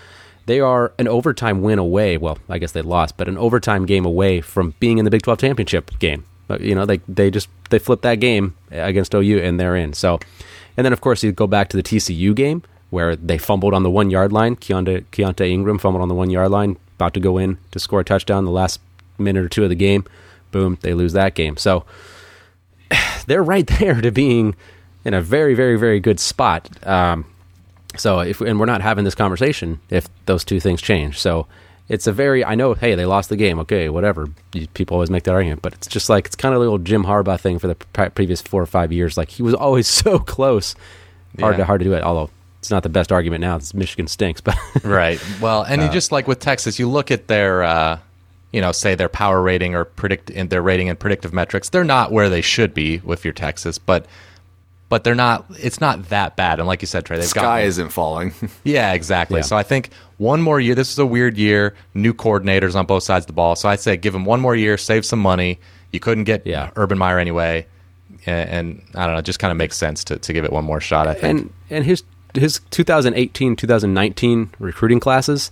[0.47, 2.17] they are an overtime win away.
[2.17, 5.23] Well, I guess they lost, but an overtime game away from being in the Big
[5.23, 6.25] Twelve championship game.
[6.51, 9.93] Uh, you know, they they just they flipped that game against OU and they're in.
[9.93, 10.19] So
[10.79, 13.83] and then, of course, you go back to the TCU game where they fumbled on
[13.83, 14.55] the one yard line.
[14.55, 17.99] Keontae, Keontae Ingram fumbled on the one yard line, about to go in to score
[17.99, 18.81] a touchdown the last
[19.19, 20.05] minute or two of the game.
[20.53, 21.57] Boom, they lose that game.
[21.57, 21.85] So
[23.27, 24.55] they're right there to being
[25.05, 26.69] in a very, very, very good spot.
[26.87, 27.27] Um,
[27.97, 31.19] so if and we're not having this conversation if those two things change.
[31.19, 31.47] So
[31.89, 32.75] it's a very I know.
[32.75, 33.59] Hey, they lost the game.
[33.61, 34.29] Okay, whatever.
[34.75, 37.05] People always make that argument, but it's just like it's kind of a little Jim
[37.05, 37.75] Harbaugh thing for the
[38.11, 39.17] previous four or five years.
[39.17, 40.75] Like he was always so close.
[41.41, 41.59] Hard yeah.
[41.59, 42.03] to hard to do it.
[42.03, 43.57] Although it's not the best argument now.
[43.57, 45.23] It's Michigan stinks, but right.
[45.41, 47.63] Well, and uh, you just like with Texas, you look at their.
[47.63, 47.99] Uh,
[48.53, 51.85] you know, say their power rating or predict in their rating and predictive metrics, they're
[51.85, 54.07] not where they should be with your Texas, but
[54.89, 55.45] but they're not.
[55.59, 56.59] It's not that bad.
[56.59, 58.33] And like you said, Trey, they've sky got isn't falling.
[58.65, 59.41] yeah, exactly.
[59.41, 59.45] Yeah.
[59.45, 60.75] So I think one more year.
[60.75, 61.75] This is a weird year.
[61.95, 63.55] New coordinators on both sides of the ball.
[63.55, 65.61] So I say give them one more year, save some money.
[65.93, 66.71] You couldn't get yeah.
[66.77, 67.67] Urban Meyer anyway,
[68.25, 69.19] and, and I don't know.
[69.19, 71.07] It just kind of makes sense to, to give it one more shot.
[71.07, 71.25] I think.
[71.25, 72.03] And and his
[72.35, 75.51] his 2018 2019 recruiting classes,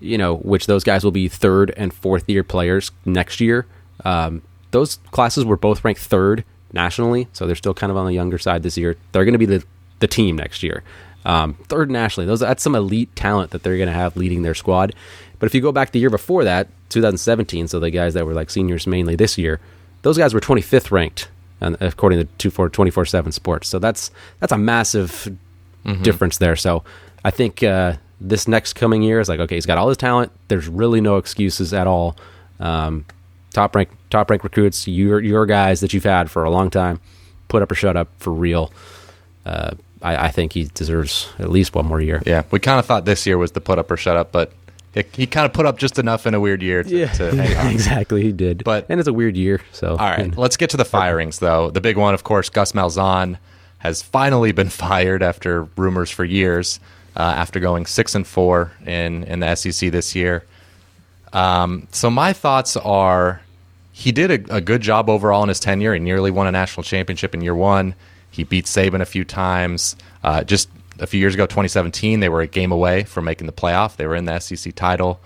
[0.00, 3.66] you know, which those guys will be third and fourth year players next year.
[4.04, 8.12] Um, those classes were both ranked third nationally, so they're still kind of on the
[8.12, 8.96] younger side this year.
[9.12, 9.64] They're going to be the
[9.98, 10.82] the team next year.
[11.24, 14.54] Um, third nationally, those that's some elite talent that they're going to have leading their
[14.54, 14.94] squad.
[15.38, 18.34] But if you go back the year before that, 2017, so the guys that were
[18.34, 19.60] like seniors mainly this year,
[20.02, 21.28] those guys were 25th ranked,
[21.60, 23.68] and according to 24 7 Sports.
[23.68, 25.28] So that's that's a massive
[25.84, 26.02] mm-hmm.
[26.02, 26.56] difference there.
[26.56, 26.84] So
[27.24, 30.32] I think uh, this next coming year is like okay, he's got all his talent.
[30.48, 32.16] There's really no excuses at all.
[32.60, 33.04] Um,
[33.52, 37.00] top rank top rank recruits, your your guys that you've had for a long time,
[37.48, 38.72] put up or shut up for real.
[39.44, 42.22] Uh, I, I, think he deserves at least one more year.
[42.26, 44.52] Yeah, we kind of thought this year was the put up or shut up, but
[44.92, 47.28] it, he kind of put up just enough in a weird year to, yeah, to
[47.70, 48.64] exactly he did.
[48.64, 49.60] But and it's a weird year.
[49.72, 51.70] So all right, and, let's get to the firings though.
[51.70, 53.38] The big one, of course, Gus Malzahn
[53.78, 56.80] has finally been fired after rumors for years.
[57.16, 60.44] Uh, after going six and four in in the SEC this year.
[61.32, 63.40] Um, so my thoughts are
[63.92, 65.94] he did a, a, good job overall in his tenure.
[65.94, 67.94] He nearly won a national championship in year one.
[68.30, 69.96] He beat Saban a few times.
[70.22, 73.52] Uh, just a few years ago, 2017, they were a game away from making the
[73.54, 73.96] playoff.
[73.96, 75.18] They were in the SEC title.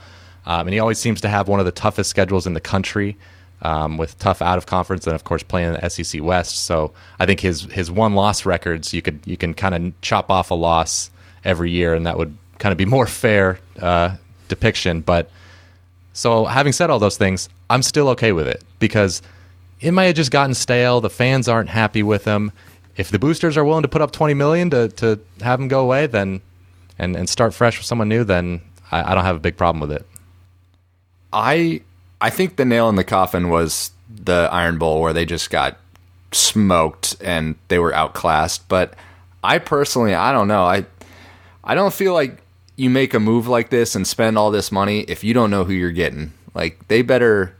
[0.46, 3.16] Um, and he always seems to have one of the toughest schedules in the country
[3.62, 6.57] um, with tough out of conference and, of course, playing in the SEC West.
[6.57, 10.31] So I think his, his one loss records, you, could, you can kind of chop
[10.31, 11.11] off a loss
[11.44, 14.16] every year, and that would kind of be more fair uh,
[14.48, 15.00] depiction.
[15.00, 15.31] But
[16.12, 19.22] so, having said all those things, I'm still okay with it because
[19.81, 21.00] it might have just gotten stale.
[21.00, 22.53] The fans aren't happy with him.
[22.96, 25.81] If the boosters are willing to put up 20 million to, to have him go
[25.81, 26.42] away, then
[26.98, 28.61] and, and start fresh with someone new, then
[28.92, 30.07] I, I don't have a big problem with it.
[31.33, 31.81] I
[32.20, 35.79] I think the nail in the coffin was the Iron Bowl where they just got
[36.33, 38.68] smoked and they were outclassed.
[38.68, 38.94] But
[39.42, 40.64] I personally, I don't know.
[40.64, 40.85] I
[41.62, 42.38] I don't feel like
[42.77, 45.64] you make a move like this and spend all this money if you don't know
[45.64, 46.33] who you're getting.
[46.55, 47.55] Like they better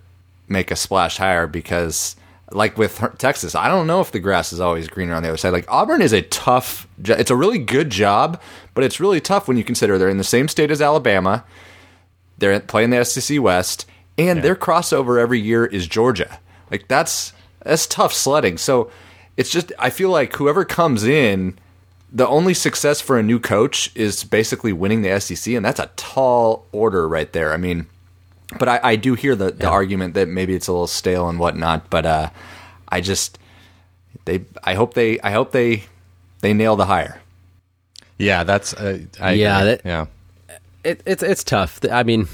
[0.49, 2.17] make a splash higher because
[2.53, 5.37] like with Texas, I don't know if the grass is always greener on the other
[5.37, 5.53] side.
[5.53, 8.41] Like Auburn is a tough it's a really good job,
[8.75, 11.45] but it's really tough when you consider they're in the same state as Alabama.
[12.39, 13.87] They're playing the SEC West
[14.17, 14.43] and yeah.
[14.43, 16.41] their crossover every year is Georgia.
[16.71, 17.33] Like that's
[17.63, 18.59] that's tough sledding.
[18.59, 18.91] So
[19.37, 21.59] it's just I feel like whoever comes in
[22.12, 25.90] the only success for a new coach is basically winning the SEC, and that's a
[25.96, 27.53] tall order right there.
[27.53, 27.87] I mean,
[28.59, 29.70] but I, I do hear the, the yeah.
[29.70, 32.31] argument that maybe it's a little stale and whatnot, but uh,
[32.88, 33.38] I just
[34.25, 35.85] they I hope they I hope they
[36.40, 37.20] they nail the hire.
[38.18, 40.07] Yeah, that's uh, I, yeah that, yeah.
[40.83, 41.79] It, it's it's tough.
[41.90, 42.27] I mean,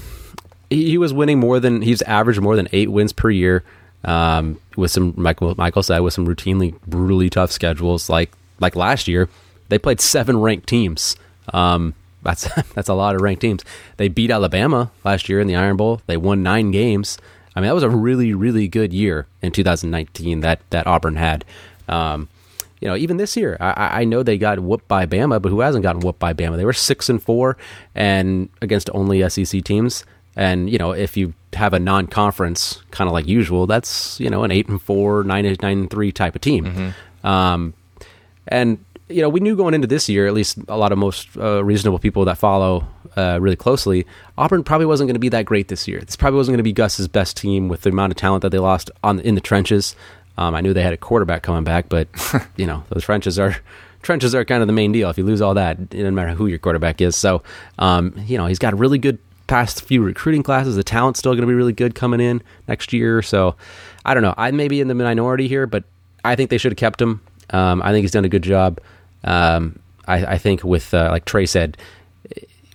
[0.69, 3.63] he, he was winning more than he's averaged more than eight wins per year.
[4.03, 9.07] Um, with some Michael Michael said with some routinely brutally tough schedules like like last
[9.07, 9.27] year
[9.69, 11.15] they played seven ranked teams.
[11.53, 13.63] Um, that's that's a lot of ranked teams.
[13.97, 16.01] They beat Alabama last year in the Iron Bowl.
[16.07, 17.17] They won nine games.
[17.55, 21.45] I mean, that was a really really good year in 2019 that that Auburn had.
[21.87, 22.29] Um,
[22.79, 25.61] you know, even this year, I, I know they got whooped by Bama, but who
[25.61, 26.57] hasn't gotten whooped by Bama?
[26.57, 27.57] They were six and four,
[27.95, 30.05] and against only SEC teams.
[30.35, 34.43] And you know, if you have a non-conference kind of like usual, that's you know
[34.43, 36.65] an eight and four, nine and nine and three type of team.
[36.65, 37.27] Mm-hmm.
[37.27, 37.73] Um,
[38.47, 38.77] and
[39.09, 41.63] you know, we knew going into this year, at least a lot of most uh,
[41.63, 44.05] reasonable people that follow uh, really closely,
[44.37, 46.01] Auburn probably wasn't going to be that great this year.
[46.01, 48.49] This probably wasn't going to be Gus's best team with the amount of talent that
[48.49, 49.95] they lost on in the trenches.
[50.37, 52.07] Um, I knew they had a quarterback coming back, but
[52.57, 53.57] you know those trenches are
[54.03, 55.09] trenches are kind of the main deal.
[55.09, 57.15] If you lose all that, it doesn't matter who your quarterback is.
[57.15, 57.43] So
[57.79, 59.17] um, you know he's got a really good
[59.47, 60.75] past few recruiting classes.
[60.75, 63.21] The talent's still going to be really good coming in next year.
[63.21, 63.55] So
[64.05, 64.35] I don't know.
[64.37, 65.85] I may be in the minority here, but
[66.23, 67.21] I think they should have kept him.
[67.49, 68.79] Um, I think he's done a good job.
[69.23, 71.77] Um, I, I, think with uh, like Trey said,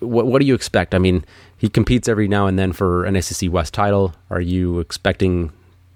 [0.00, 0.94] what, what do you expect?
[0.94, 1.24] I mean,
[1.56, 4.14] he competes every now and then for an SEC West title.
[4.30, 5.52] Are you expecting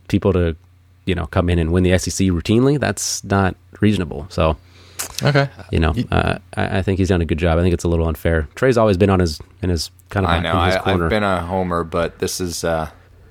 [0.09, 0.57] people to
[1.07, 4.27] you know come in and win the SEC routinely, that's not reasonable.
[4.29, 4.57] So,
[5.23, 7.59] okay, you know, uh, I, I, think he's done a good job.
[7.59, 8.49] I think it's a little unfair.
[8.55, 10.31] Trey's always been on his in his kind of.
[10.31, 10.49] Corner.
[10.49, 10.59] I know.
[10.59, 12.91] I, have been a homer, but this is uh,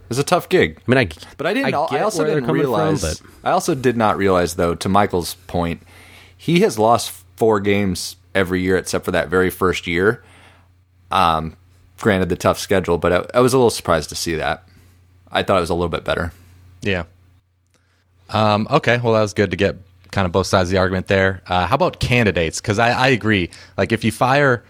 [0.10, 0.80] this is a tough gig.
[0.88, 1.75] I mean, I but I didn't.
[1.75, 3.19] I, I also didn't realize.
[3.19, 4.73] From, I also did not realize though.
[4.75, 5.84] To Michael's point,
[6.45, 10.23] he has lost four games every year except for that very first year.
[11.10, 11.58] Um,
[11.99, 14.63] granted the tough schedule, but I, I was a little surprised to see that.
[15.31, 16.34] I thought it was a little bit better.
[16.84, 17.05] Yeah.
[18.29, 19.77] Um, okay, well, that was good to get
[20.12, 21.41] kind of both sides of the argument there.
[21.47, 22.62] Uh, how about candidates?
[22.62, 23.49] Because I, I agree.
[23.75, 24.63] Like, if you fire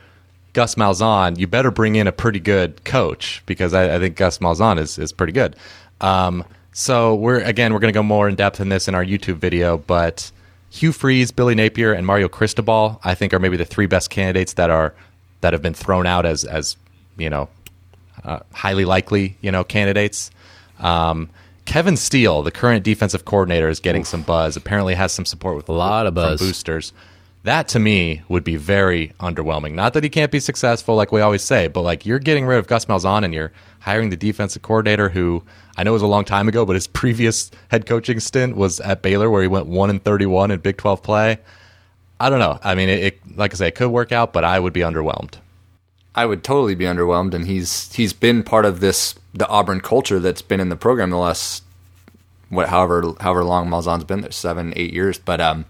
[0.53, 4.37] Gus Malzahn, you better bring in a pretty good coach because I, I think Gus
[4.37, 5.57] Malzahn is, is pretty good.
[5.99, 9.03] Um, so we're again we're going to go more in depth in this in our
[9.03, 10.31] YouTube video, but
[10.75, 14.53] Hugh Freeze, Billy Napier, and Mario Cristobal I think are maybe the three best candidates
[14.53, 14.93] that are
[15.41, 16.75] that have been thrown out as as
[17.17, 17.47] you know
[18.23, 20.31] uh, highly likely you know candidates.
[20.79, 21.29] Um,
[21.63, 24.07] Kevin Steele, the current defensive coordinator, is getting Oof.
[24.07, 24.55] some buzz.
[24.57, 26.91] Apparently, has some support with a lot of buzz boosters.
[27.43, 29.73] That to me would be very underwhelming.
[29.73, 32.57] Not that he can't be successful, like we always say, but like you're getting rid
[32.57, 35.43] of Gus Malzahn and you're hiring the defensive coordinator who
[35.77, 38.79] I know it was a long time ago, but his previous head coaching stint was
[38.79, 41.37] at Baylor, where he went one and thirty-one in Big Twelve play.
[42.19, 42.59] I don't know.
[42.63, 44.81] I mean, it, it like I say, it could work out, but I would be
[44.81, 45.35] underwhelmed.
[46.15, 50.19] I would totally be underwhelmed, and he's he's been part of this the Auburn culture
[50.19, 51.63] that's been in the program the last
[52.47, 55.19] what however however long Malzahn's been there seven eight years.
[55.19, 55.65] But um,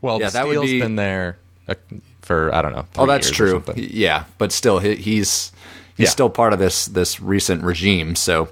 [0.00, 1.74] well, yeah, that would be been there uh,
[2.22, 2.86] for I don't know.
[2.96, 3.62] Oh, that's true.
[3.74, 5.52] Yeah, but still, he, he's
[5.94, 6.08] he's yeah.
[6.08, 8.14] still part of this this recent regime.
[8.14, 8.48] So,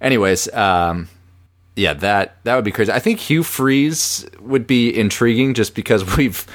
[0.00, 1.08] anyways, um,
[1.76, 2.92] yeah, that that would be crazy.
[2.92, 6.46] I think Hugh Freeze would be intriguing just because we've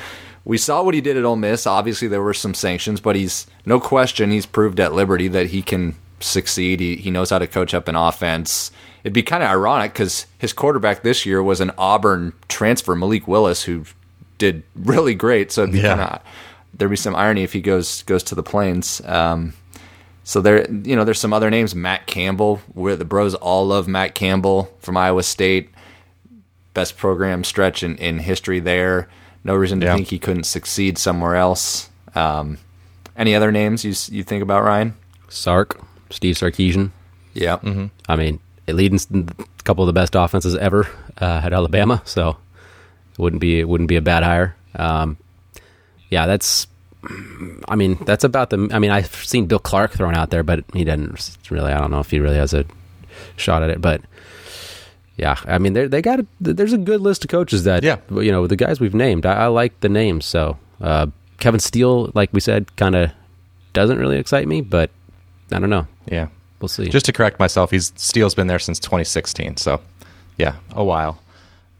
[0.43, 1.65] we saw what he did at Ole Miss.
[1.65, 5.61] Obviously, there were some sanctions, but he's no question he's proved at Liberty that he
[5.61, 6.79] can succeed.
[6.79, 8.71] He he knows how to coach up an offense.
[9.03, 13.27] It'd be kind of ironic because his quarterback this year was an Auburn transfer, Malik
[13.27, 13.85] Willis, who
[14.37, 15.51] did really great.
[15.51, 15.95] So it'd be yeah.
[15.95, 16.21] kind of
[16.73, 19.01] there'd be some irony if he goes goes to the Plains.
[19.05, 19.53] Um,
[20.25, 21.75] so there, you know, there's some other names.
[21.75, 25.69] Matt Campbell, where the Bros all love Matt Campbell from Iowa State.
[26.73, 29.07] Best program stretch in, in history there.
[29.43, 29.95] No reason to yeah.
[29.95, 31.91] think he couldn't succeed somewhere else.
[32.15, 32.57] Um,
[33.15, 34.95] any other names you you think about, Ryan?
[35.29, 36.89] Sark, Steve Sarkisian.
[37.35, 37.57] Yeah.
[37.57, 37.85] Mm-hmm.
[38.09, 39.25] I mean, it leads a
[39.63, 40.89] couple of the best offenses ever
[41.21, 42.37] uh, at Alabama, so
[43.11, 44.55] it wouldn't be it wouldn't be a bad hire.
[44.73, 45.17] Um,
[46.09, 46.65] yeah, that's.
[47.67, 48.69] I mean, that's about the.
[48.71, 51.71] I mean, I've seen Bill Clark thrown out there, but he didn't really.
[51.71, 52.65] I don't know if he really has a
[53.37, 54.01] shot at it, but
[55.17, 57.97] yeah, I mean, they they got a, there's a good list of coaches that yeah.
[58.11, 59.25] you know the guys we've named.
[59.25, 60.25] I, I like the names.
[60.25, 61.07] So uh,
[61.39, 63.11] Kevin Steele, like we said, kind of
[63.73, 64.89] doesn't really excite me, but
[65.51, 65.87] I don't know.
[66.11, 66.27] Yeah,
[66.59, 66.89] we'll see.
[66.89, 69.57] Just to correct myself, he's Steele's been there since 2016.
[69.57, 69.81] So
[70.37, 71.21] yeah, a while.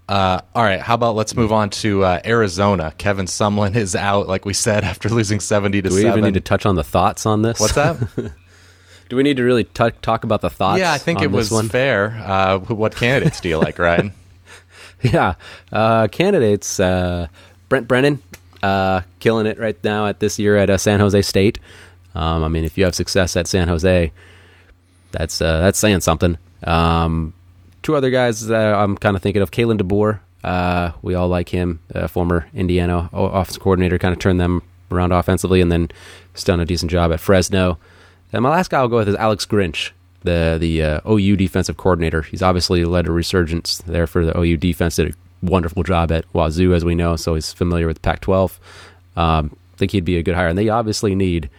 [0.07, 2.93] Uh, all right, how about let's move on to uh, Arizona.
[2.97, 6.13] Kevin Sumlin is out, like we said, after losing 70 to Do we 7.
[6.13, 7.59] even need to touch on the thoughts on this?
[7.59, 7.97] What's that?
[9.09, 10.79] Do we need to really t- talk about the thoughts?
[10.79, 11.69] Yeah, I think it was one?
[11.69, 12.09] fair.
[12.25, 14.13] Uh, what candidates do you like, Ryan?
[15.01, 15.35] yeah,
[15.71, 16.79] uh, candidates.
[16.79, 17.27] Uh,
[17.69, 18.21] Brent Brennan,
[18.63, 21.59] uh, killing it right now at this year at uh, San Jose State.
[22.15, 24.11] Um, I mean, if you have success at San Jose,
[25.11, 26.37] that's uh, that's saying something.
[26.63, 27.33] Um,
[27.86, 30.19] two other guys that I'm kind of thinking of: Kalen DeBoer.
[30.43, 35.62] Uh, we all like him, former Indiana offensive coordinator, kind of turned them around offensively,
[35.62, 35.89] and then
[36.34, 37.78] has done a decent job at Fresno.
[38.34, 39.91] And my last guy I'll go with is Alex Grinch,
[40.24, 42.24] the the uh, OU defensive coordinator.
[42.24, 44.98] He's obviously led a resurgence there for the OU defense.
[44.98, 48.58] Did a wonderful job at Wazoo, as we know, so he's familiar with Pac-12.
[49.15, 51.50] Um, I think he'd be a good hire, and they obviously need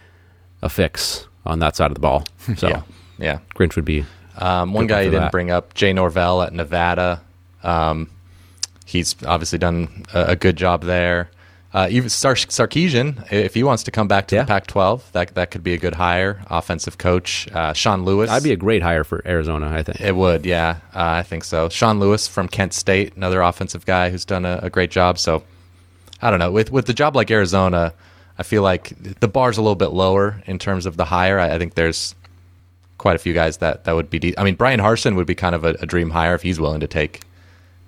[0.61, 2.25] a fix on that side of the ball.
[2.57, 2.81] So Yeah,
[3.17, 3.39] yeah.
[3.55, 4.05] Grinch would be.
[4.37, 5.31] Um, one Good guy you didn't that.
[5.31, 7.21] bring up, Jay Norvell at Nevada.
[7.63, 8.09] Um,
[8.85, 11.29] he's obviously done a, a good job there.
[11.73, 14.43] Uh, even Sar- Sarkisian, if he wants to come back to Yeah.
[14.43, 16.41] the Pac-12, that that could be a good hire.
[16.49, 18.29] Offensive coach uh, Sean Lewis.
[18.31, 19.69] I'd be a great hire for Arizona.
[19.69, 19.99] I think.
[20.01, 21.67] It would, yeah, uh, I think so.
[21.69, 25.19] Sean Lewis from Kent State, another offensive guy who's done a, a great job.
[25.19, 25.43] So,
[26.21, 26.51] I don't know.
[26.51, 27.93] With with the job like Arizona,
[28.39, 31.37] I feel like the bar's a little bit lower in terms of the hire.
[31.37, 32.15] I, I think there's
[33.07, 34.19] quite a few guys that that would be.
[34.19, 36.59] De- I mean, Bryan Harsin would be kind of a, a dream hire if he's
[36.59, 37.21] willing to take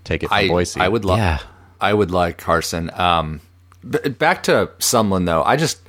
[0.05, 0.79] take it from I, Boise.
[0.79, 1.17] I would love.
[1.17, 1.39] Yeah.
[1.82, 2.97] I would like Harsin.
[2.97, 3.41] Um,
[3.88, 5.43] b- back to Sumlin though.
[5.43, 5.82] I just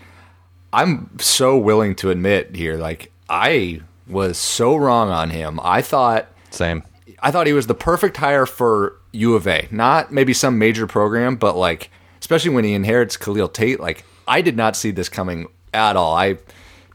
[0.72, 5.60] I'm so willing to admit here, like I was so wrong on him.
[5.62, 6.82] I thought same.
[7.20, 9.68] I thought he was the perfect hire for U of A.
[9.70, 11.88] Not maybe some major program, but like
[12.20, 13.78] especially when he inherits Khalil Tate.
[13.78, 16.16] Like I did not see this coming at all.
[16.16, 16.38] I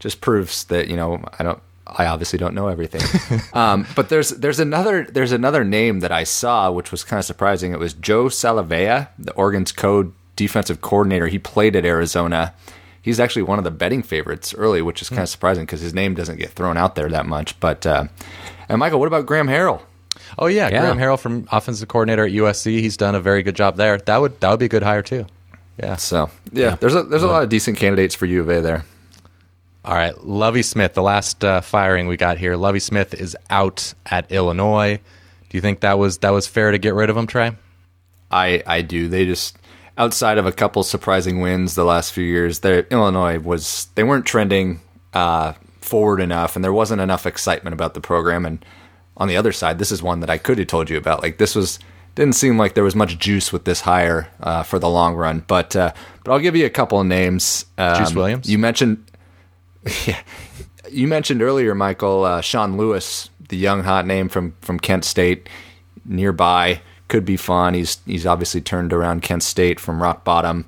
[0.00, 1.62] just proves that you know I don't.
[1.86, 3.02] I obviously don't know everything.
[3.52, 7.24] um, but there's there's another there's another name that I saw which was kind of
[7.24, 7.72] surprising.
[7.72, 11.28] It was Joe Salave'a, the Oregon's code defensive coordinator.
[11.28, 12.54] He played at Arizona.
[13.00, 15.94] He's actually one of the betting favorites early, which is kind of surprising because his
[15.94, 17.58] name doesn't get thrown out there that much.
[17.60, 18.06] But uh,
[18.68, 19.82] and Michael, what about Graham Harrell?
[20.38, 20.80] Oh yeah, Yeah.
[20.80, 22.80] Graham Harrell from offensive coordinator at USC.
[22.80, 23.98] He's done a very good job there.
[23.98, 25.26] That would that would be a good hire too.
[25.80, 25.96] Yeah.
[25.96, 28.84] So yeah, there's a there's a lot of decent candidates for U of A there.
[29.86, 32.56] All right, Lovie Smith, the last uh, firing we got here.
[32.56, 34.98] Lovie Smith is out at Illinois.
[35.48, 37.52] Do you think that was that was fair to get rid of him, Trey?
[38.30, 39.06] I I do.
[39.06, 39.56] They just
[39.96, 44.26] outside of a couple surprising wins the last few years, their Illinois was they weren't
[44.26, 44.80] trending
[45.14, 48.44] uh, forward enough, and there wasn't enough excitement about the program.
[48.44, 48.64] And
[49.16, 51.22] on the other side, this is one that I could have told you about.
[51.22, 51.78] Like this was
[52.14, 55.44] didn't seem like there was much juice with this hire uh, for the long run.
[55.46, 55.92] But uh,
[56.24, 57.66] but I'll give you a couple of names.
[57.78, 58.50] Um, Juice Williams?
[58.50, 59.04] You mentioned.
[60.06, 60.20] Yeah,
[60.90, 65.48] you mentioned earlier, Michael uh, Sean Lewis, the young hot name from from Kent State,
[66.04, 67.74] nearby could be fun.
[67.74, 70.66] He's he's obviously turned around Kent State from rock bottom.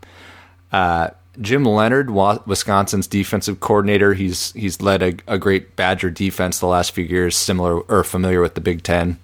[0.73, 6.67] Uh, Jim Leonhard, Wisconsin's defensive coordinator, he's he's led a, a great Badger defense the
[6.67, 9.19] last few years, similar or familiar with the Big Ten.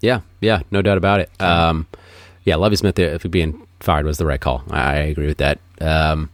[0.00, 1.30] Yeah, yeah, no doubt about it.
[1.40, 1.86] Um,
[2.44, 4.62] yeah, Lovie Smith, if being fired was the right call.
[4.70, 5.58] I, I agree with that.
[5.80, 6.30] Um,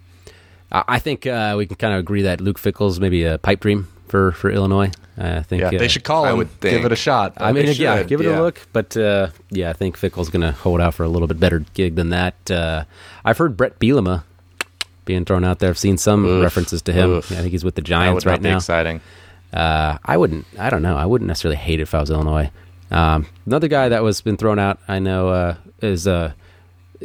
[0.72, 3.60] I, I think uh, we can kind of agree that Luke Fickell's maybe a pipe
[3.60, 4.90] dream for for Illinois.
[5.18, 6.38] I think Yeah, uh, they should call I him.
[6.38, 6.76] would think.
[6.76, 7.32] Give it a shot.
[7.38, 8.38] I mean, They yeah, give it yeah.
[8.38, 8.60] a look.
[8.72, 11.60] But uh, yeah, I think Fickell's going to hold out for a little bit better
[11.72, 12.50] gig than that.
[12.50, 12.84] Uh,
[13.24, 14.24] I've heard Bret Bielema
[15.06, 15.70] being thrown out there.
[15.70, 16.42] I've seen some Oof.
[16.42, 17.10] references to him.
[17.10, 17.32] Oof.
[17.32, 18.56] I think he's with the that Giants would right not be now.
[18.56, 19.00] exciting.
[19.54, 20.44] Uh, I wouldn't.
[20.58, 20.96] I don't know.
[20.96, 22.50] I wouldn't necessarily hate it if I was Illinois.
[22.90, 26.32] Um, another guy that was been thrown out, I know, uh, is uh,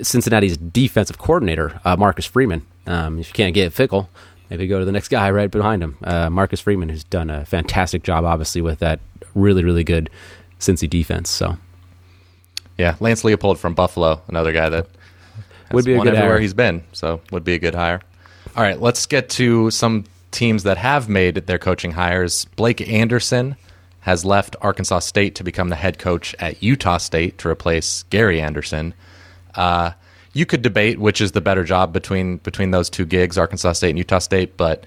[0.01, 2.65] Cincinnati's defensive coordinator, uh, Marcus Freeman.
[2.87, 4.07] Um, if you can't get Fickell,
[4.49, 7.45] maybe go to the next guy right behind him, uh, Marcus Freeman, who's done a
[7.45, 8.99] fantastic job, obviously, with that
[9.35, 10.09] really, really good
[10.59, 11.29] Cincy defense.
[11.29, 11.57] So
[12.77, 14.87] Yeah, Lance Leipold from Buffalo, another guy that
[15.65, 16.39] has Would be a good everywhere hire.
[16.39, 18.01] he's been, so would be a good hire.
[18.55, 22.45] All right, let's get to some teams that have made their coaching hires.
[22.55, 23.55] Blake Anderson
[24.01, 28.41] has left Arkansas State to become the head coach at Utah State to replace Gary
[28.41, 28.93] Anderson.
[29.55, 29.91] Uh,
[30.33, 33.89] you could debate which is the better job between between those two gigs, Arkansas State
[33.89, 34.85] and Utah State, but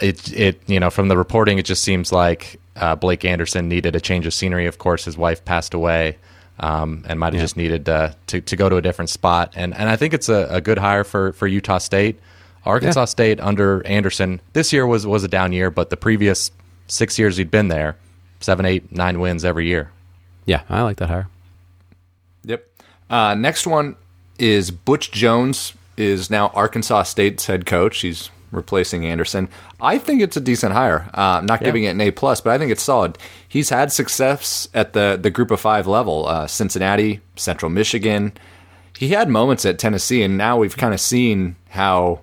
[0.00, 3.96] it it you know from the reporting it just seems like uh, Blake Anderson needed
[3.96, 4.66] a change of scenery.
[4.66, 6.16] Of course, his wife passed away,
[6.60, 9.52] um, and might have just needed uh, to to go to a different spot.
[9.56, 12.18] And and I think it's a, a good hire for for Utah State.
[12.64, 13.04] Arkansas Yeah.
[13.06, 16.50] State under Anderson this year was was a down year, but the previous
[16.86, 17.96] six years he'd been there,
[18.40, 19.90] seven, eight, nine wins every year.
[20.44, 21.28] yeah, I like that hire.
[22.44, 22.66] Yep.
[23.08, 23.96] Uh, next one
[24.40, 28.00] is Butch Jones is now Arkansas State's head coach.
[28.00, 29.48] He's replacing Anderson.
[29.80, 31.08] I think it's a decent hire.
[31.14, 33.18] Uh, I'm not giving it an A plus, but I think it's solid.
[33.48, 36.26] He's had success at the the Group of Five level.
[36.26, 38.32] Uh, Cincinnati, Central Michigan.
[38.98, 42.20] He had moments at Tennessee, and now we've kind of seen how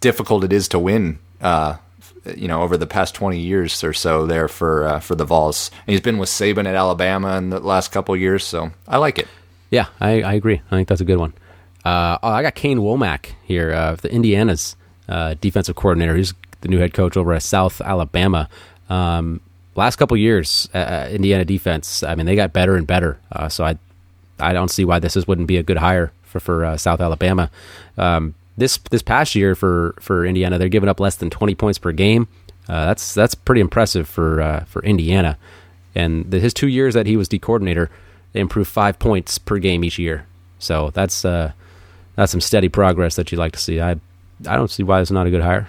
[0.00, 1.18] difficult it is to win.
[1.40, 1.76] Uh,
[2.36, 5.70] you know, over the past 20 years or so there for uh, for the Vols.
[5.86, 8.98] And he's been with Saban at Alabama in the last couple of years, so I
[8.98, 9.28] like it.
[9.70, 10.60] Yeah, I, I agree.
[10.70, 11.32] I think that's a good one.
[11.84, 14.76] Uh, oh, I got Kane Wommack here, uh, the Indiana's
[15.08, 16.14] uh, defensive coordinator.
[16.14, 18.48] He's the new head coach over at South Alabama.
[18.88, 19.40] Um,
[19.74, 22.02] last couple years, uh, uh, Indiana defense.
[22.02, 23.18] I mean, they got better and better.
[23.32, 23.78] Uh, so I,
[24.38, 27.50] I don't see why this is, wouldn't be a good hire for for South Alabama.
[27.98, 31.78] Um, this this past year for for Indiana, they're giving up less than twenty points
[31.78, 32.28] per game.
[32.68, 35.36] That's that's pretty impressive for for Indiana.
[35.94, 37.90] And the, his two years that he was D coordinator,
[38.32, 40.26] they improved five points per game each year.
[40.58, 41.52] So that's uh,
[42.16, 43.80] that's some steady progress that you'd like to see.
[43.80, 43.92] I
[44.48, 45.68] I don't see why it's not a good hire.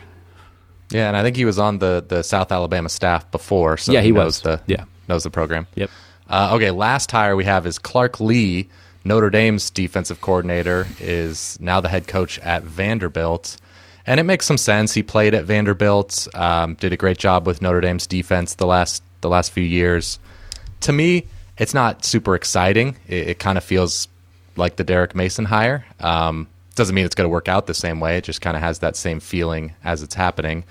[0.89, 4.01] Yeah, and I think he was on the the South Alabama staff before, so Yeah,
[4.01, 4.41] he knows was.
[4.41, 4.85] the Yeah.
[5.07, 5.67] knows the program.
[5.75, 5.89] Yep.
[6.29, 8.67] Uh, okay, last hire we have is Clark Lea,
[9.03, 13.57] Notre Dame's defensive coordinator, is now the head coach at Vanderbilt.
[14.05, 14.93] And it makes some sense.
[14.93, 19.01] He played at Vanderbilt, um, did a great job with Notre Dame's defense the last
[19.21, 20.19] the last few years.
[20.81, 21.25] To me,
[21.57, 22.97] it's not super exciting.
[23.07, 24.07] It, it kind of feels
[24.55, 25.85] like the Derek Mason hire.
[25.99, 28.17] Um, doesn't mean it's going to work out the same way.
[28.17, 30.63] It just kind of has that same feeling as it's happening.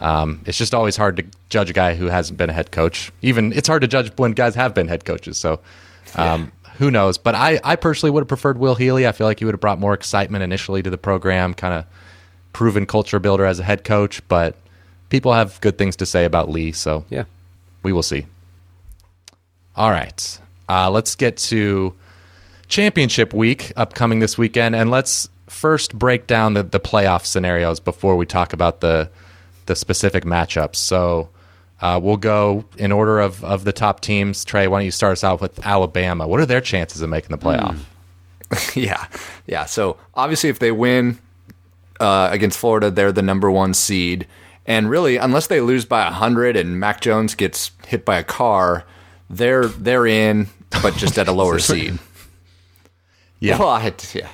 [0.00, 3.12] Um, it's just always hard to judge a guy who hasn't been a head coach.
[3.22, 5.38] Even it's hard to judge when guys have been head coaches.
[5.38, 5.60] So
[6.16, 7.16] um, who knows?
[7.18, 9.06] But I, I personally would have preferred Will Healy.
[9.06, 11.84] I feel like he would have brought more excitement initially to the program, kind of
[12.52, 14.26] proven culture builder as a head coach.
[14.26, 14.56] But
[15.08, 17.24] people have good things to say about Lea, so Yeah.
[17.84, 18.26] we will see.
[19.76, 21.94] All right, uh, let's get to
[22.74, 28.16] championship week upcoming this weekend, and let's first break down the, the playoff scenarios before
[28.16, 29.08] we talk about the
[29.66, 30.74] the specific matchups.
[30.74, 31.28] So
[31.80, 34.44] uh, we'll go in order of, of the top teams.
[34.44, 36.26] Trey, why don't you start us out with Alabama?
[36.26, 37.78] What are their chances of making the playoff?
[38.74, 39.06] yeah,
[39.46, 39.66] yeah.
[39.66, 41.20] So obviously, if they win
[42.00, 44.26] uh, against Florida, they're the number one seed.
[44.66, 48.84] And really, unless they lose by hundred and Mac Jones gets hit by a car,
[49.30, 50.48] they're they're in,
[50.82, 52.00] but just at a lower seed.
[53.44, 53.58] Yeah.
[53.58, 54.28] Well, I had to- yeah,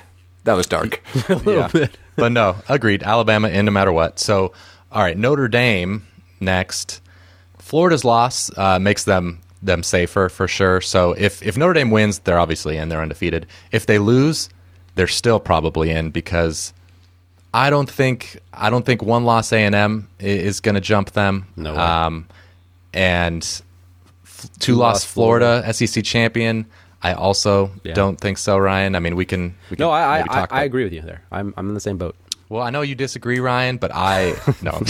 [0.45, 1.01] that was dark.
[1.29, 1.87] a little yeah.
[2.15, 3.03] but no, agreed.
[3.03, 4.19] Alabama in no matter what.
[4.19, 4.53] So,
[4.91, 6.05] all right, Notre Dame
[6.39, 7.01] next.
[7.57, 10.81] Florida's loss uh, makes them them safer for sure.
[10.81, 12.89] So if if Notre Dame wins, they're obviously in.
[12.89, 13.47] They're undefeated.
[13.71, 14.49] If they lose,
[14.95, 16.73] they're still probably in because
[17.53, 21.11] I don't think I don't think one loss A and M is going to jump
[21.11, 21.47] them.
[21.55, 21.79] No way.
[21.79, 22.27] Um,
[22.93, 23.43] and
[24.23, 26.65] f- two loss loss Florida, SEC champion.
[27.03, 27.93] I also Yeah.
[27.93, 28.95] don't think so, Ryan.
[28.95, 29.55] I mean, we can.
[29.69, 31.21] We can No, I I, I, I agree with you there.
[31.31, 32.15] I'm I'm in the same boat.
[32.49, 34.81] well, I know you disagree, Ryan, but I no.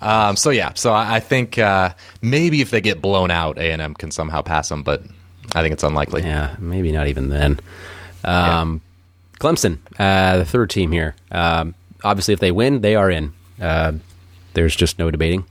[0.00, 1.90] um, so yeah, so I, I think uh,
[2.22, 5.02] maybe if they get blown out, A and M can somehow pass them, but
[5.54, 6.22] I think it's unlikely.
[6.22, 7.60] Yeah, maybe not even then.
[8.24, 8.80] Um,
[9.40, 11.14] Clemson, uh, the third team here.
[11.30, 11.74] Um,
[12.04, 13.32] obviously, if they win, they are in.
[13.60, 13.92] Uh,
[14.54, 15.44] there's just no debating.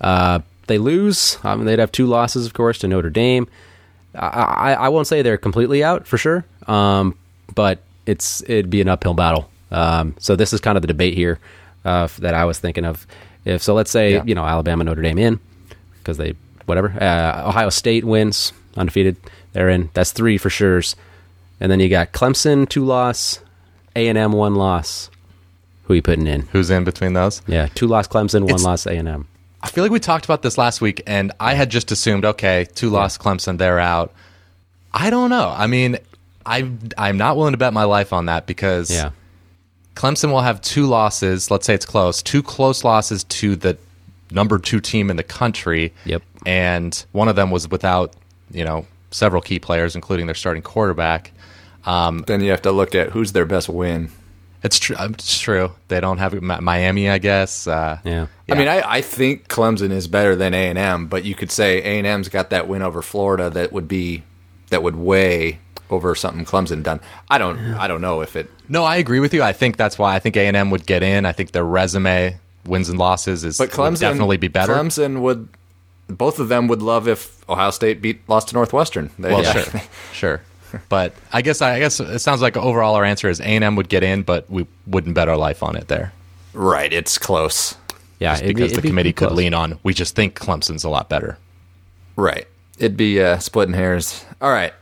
[0.00, 3.46] Uh, they lose, um, they'd have two losses, of course, to Notre Dame.
[4.16, 7.16] I, I, I won't say they're completely out for sure, um,
[7.54, 9.50] but it's it'd be an uphill battle.
[9.70, 11.38] Um, so this is kind of the debate here
[11.84, 13.06] uh, that I was thinking of.
[13.44, 14.24] If so, let's say Yeah.
[14.24, 15.40] you know Alabama, Notre Dame in
[15.98, 16.34] because they
[16.66, 16.88] whatever.
[17.00, 19.16] Uh, Ohio State wins undefeated.
[19.52, 19.90] They're in.
[19.94, 20.82] That's three for sure.
[21.60, 23.40] And then you got Clemson two loss,
[23.94, 25.10] A and M one loss.
[25.84, 26.42] Who are you putting in?
[26.52, 27.40] Who's in between those?
[27.46, 29.28] Yeah, two loss Clemson, one It's- loss A and M.
[29.66, 32.68] I feel like we talked about this last week, and I had just assumed, okay,
[32.76, 34.12] two loss Clemson, they're out.
[34.92, 35.52] I don't know.
[35.54, 35.98] I mean,
[36.46, 39.10] I I'm not willing to bet my life on that because Yeah,
[39.96, 41.50] Clemson will have two losses.
[41.50, 43.76] Let's say it's close, two close losses to the
[44.30, 45.92] number two team in the country.
[46.04, 46.22] Yep.
[46.46, 48.14] And one of them was without,
[48.52, 51.32] you know, several key players, including their starting quarterback.
[51.86, 54.10] Um, then you have to look at who's their best win.
[54.62, 54.96] It's true.
[54.98, 55.72] It's true.
[55.88, 57.66] They don't have Miami, I guess.
[57.66, 58.26] Uh, yeah.
[58.48, 61.50] I mean, I, I think Clemson is better than A and M, but you could
[61.50, 64.22] say A and M's got that win over Florida that would be
[64.70, 65.58] that would weigh
[65.90, 67.00] over something Clemson done.
[67.30, 68.50] I don't I don't know if it.
[68.68, 69.42] No, I agree with you.
[69.42, 71.24] I think that's why I think A and M would get in.
[71.24, 74.74] I think their resume, wins and losses, is But would Clemson definitely be better.
[74.74, 75.48] Clemson would.
[76.08, 79.10] Both of them would love if Ohio State beat lost to Northwestern.
[79.18, 79.52] They, Well, yeah.
[79.64, 79.82] sure,
[80.12, 80.42] sure.
[80.88, 83.76] But I guess I guess it sounds like overall our answer is A and M
[83.76, 86.12] would get in, but we wouldn't bet our life on it there,
[86.52, 86.92] right.
[86.92, 87.76] It's close.
[88.18, 89.78] Yeah, just it'd be- because it'd the be committee could lean on.
[89.82, 91.38] We just think Clemson's a lot better.
[92.16, 92.46] Right.
[92.78, 94.24] It'd be uh, splitting hairs.
[94.40, 94.72] All right.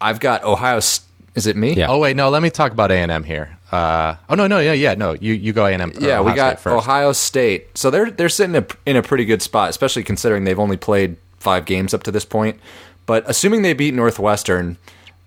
[0.00, 0.78] I've got Ohio.
[0.78, 1.00] S-
[1.34, 1.74] Is it me?
[1.74, 1.88] Yeah.
[1.88, 2.30] Oh wait, no.
[2.30, 3.56] Let me talk about A and M here.
[3.72, 5.14] Uh, oh no, no, yeah, yeah, no.
[5.14, 5.92] You you go A and M.
[5.98, 7.76] Yeah, we got Ohio State.
[7.76, 10.76] So they're they're sitting in a, in a pretty good spot, especially considering they've only
[10.76, 12.58] played five games up to this point.
[13.06, 14.78] But assuming they beat Northwestern,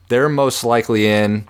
[0.10, 1.48] they're most likely in.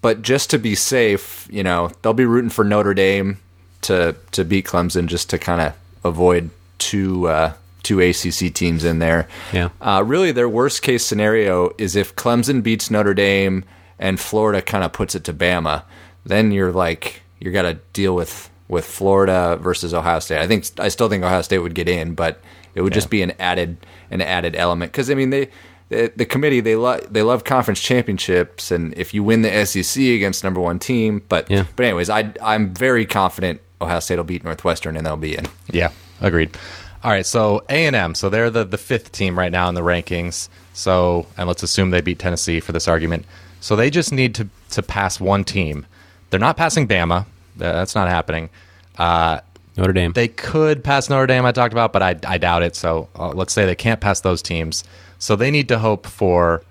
[0.00, 3.38] But just to be safe, you know, they'll be rooting for Notre Dame
[3.82, 8.98] to to beat Clemson, just to kind of avoid two uh, two ACC teams in
[8.98, 9.28] there.
[9.52, 9.70] Yeah.
[9.80, 13.64] Uh, really, their worst case scenario is if Clemson beats Notre Dame
[13.98, 15.84] and Florida kind of puts it to Bama.
[16.26, 20.38] Then you're like you got to deal with with Florida versus Ohio State.
[20.38, 22.40] I think I still think Ohio State would get in, but
[22.74, 23.76] it would just be an added
[24.10, 25.48] an added element because I mean they.
[25.90, 30.02] The, the committee they love they love conference championships and if you win the SEC
[30.02, 31.64] against number one team but Yeah.
[31.76, 35.44] but anyways I I'm very confident Ohio State will beat Northwestern and they'll be in
[35.70, 35.90] Yeah,
[36.22, 36.56] agreed.
[37.04, 38.14] All right, so A and M.
[38.14, 40.48] So they're the the fifth team right now in the rankings.
[40.72, 43.26] So and let's assume they beat Tennessee for this argument.
[43.60, 45.84] So they just need to to pass one team.
[46.30, 47.26] They're not passing Bama.
[47.56, 48.48] That's not happening.
[48.96, 49.40] Uh,
[49.76, 50.12] Notre Dame.
[50.12, 52.76] they could pass Notre Dame, I talked about, but I, I doubt it.
[52.76, 54.84] So uh, let's say they can't pass those teams.
[55.18, 56.62] So they need to hope for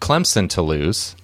[0.00, 1.14] Clemson to lose.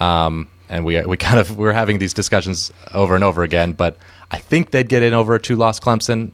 [0.00, 3.96] Um, and we we kind of we're having these discussions over and over again, but
[4.30, 6.30] I think they'd get in over a two loss Clemson.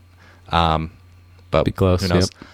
[0.51, 0.91] Um,
[1.51, 2.31] but Be close, Who knows?
[2.33, 2.49] yep.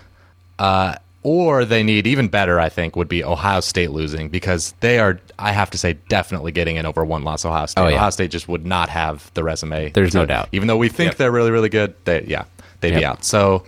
[0.58, 2.58] Uh, or they need even better.
[2.58, 5.20] I think would be Ohio State losing because they are.
[5.38, 7.82] I have to say, definitely getting in over one loss Ohio State.
[7.82, 7.96] Oh, yeah.
[7.96, 9.90] Ohio State just would not have the resume.
[9.90, 10.48] There's no doubt.
[10.52, 11.16] Even though we think Yep.
[11.18, 12.44] they're really really good, they yeah
[12.80, 13.24] they'd be out.
[13.24, 13.64] So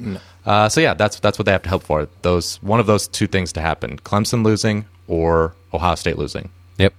[0.46, 2.08] uh, so yeah, that's that's what they have to hope for.
[2.22, 6.48] Those one of those two things to happen: Clemson losing or Ohio State losing.
[6.78, 6.94] Yep.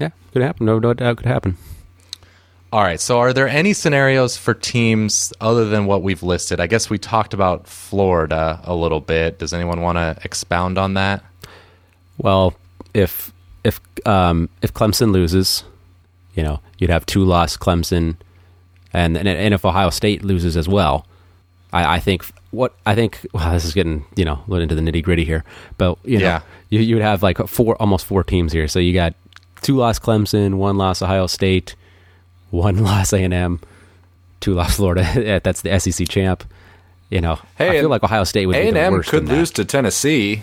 [0.00, 0.66] Yeah, could happen.
[0.66, 1.56] No, no doubt could happen.
[2.72, 3.00] All right.
[3.00, 6.60] So, are there any scenarios for teams other than what we've listed?
[6.60, 9.38] I guess we talked about Florida a little bit.
[9.38, 11.24] Does anyone want to expound on that?
[12.18, 12.54] Well,
[12.92, 13.32] if
[13.64, 15.64] if um, if Clemson loses,
[16.34, 18.16] you know, you'd have two loss Clemson,
[18.92, 21.06] and and, and if Ohio State loses as well,
[21.72, 23.24] I, I think what I think.
[23.32, 25.44] Well, this is getting you know a little into the nitty gritty here,
[25.78, 26.40] but you know, Yeah.
[26.70, 28.66] you you would have like four almost four teams here.
[28.66, 29.14] So you got
[29.62, 31.74] two loss Clemson, one loss Ohio State,
[32.50, 33.60] one loss A and M,
[34.40, 35.02] two loss Florida.
[35.16, 36.44] Eh, that's the SEC champ.
[37.10, 39.10] You know, Hey, I feel like Ohio State would A be and the M worst
[39.10, 39.34] could in that.
[39.36, 40.42] lose to Tennessee.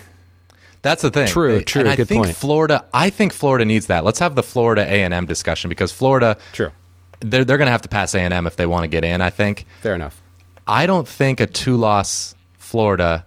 [0.81, 1.27] That's the thing.
[1.27, 2.35] True, eh, true, And I good think point.
[2.37, 2.85] Florida.
[2.93, 4.03] I think Florida needs that.
[4.03, 6.37] Let's have the Florida A and M discussion because Florida.
[6.53, 6.71] True.
[7.19, 9.03] They're they're going to have to pass A and M if they want to get
[9.05, 9.21] in.
[9.21, 9.65] I think.
[9.81, 10.21] Fair enough.
[10.67, 13.25] I don't think a two loss Florida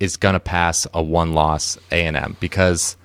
[0.00, 2.96] is going to pass a one loss A and M because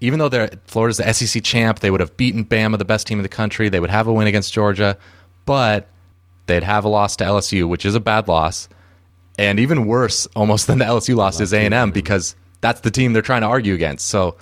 [0.00, 3.18] even though they're Florida's the SEC champ, they would have beaten Bama, the best team
[3.18, 3.68] in the country.
[3.68, 4.98] They would have a win against Georgia,
[5.46, 5.88] but
[6.46, 8.68] they'd have a loss to LSU, which is a bad loss,
[9.38, 12.90] and even worse, almost than the LSU loss is A and M because that's the
[12.90, 14.06] team they're trying to argue against.
[14.08, 14.36] So.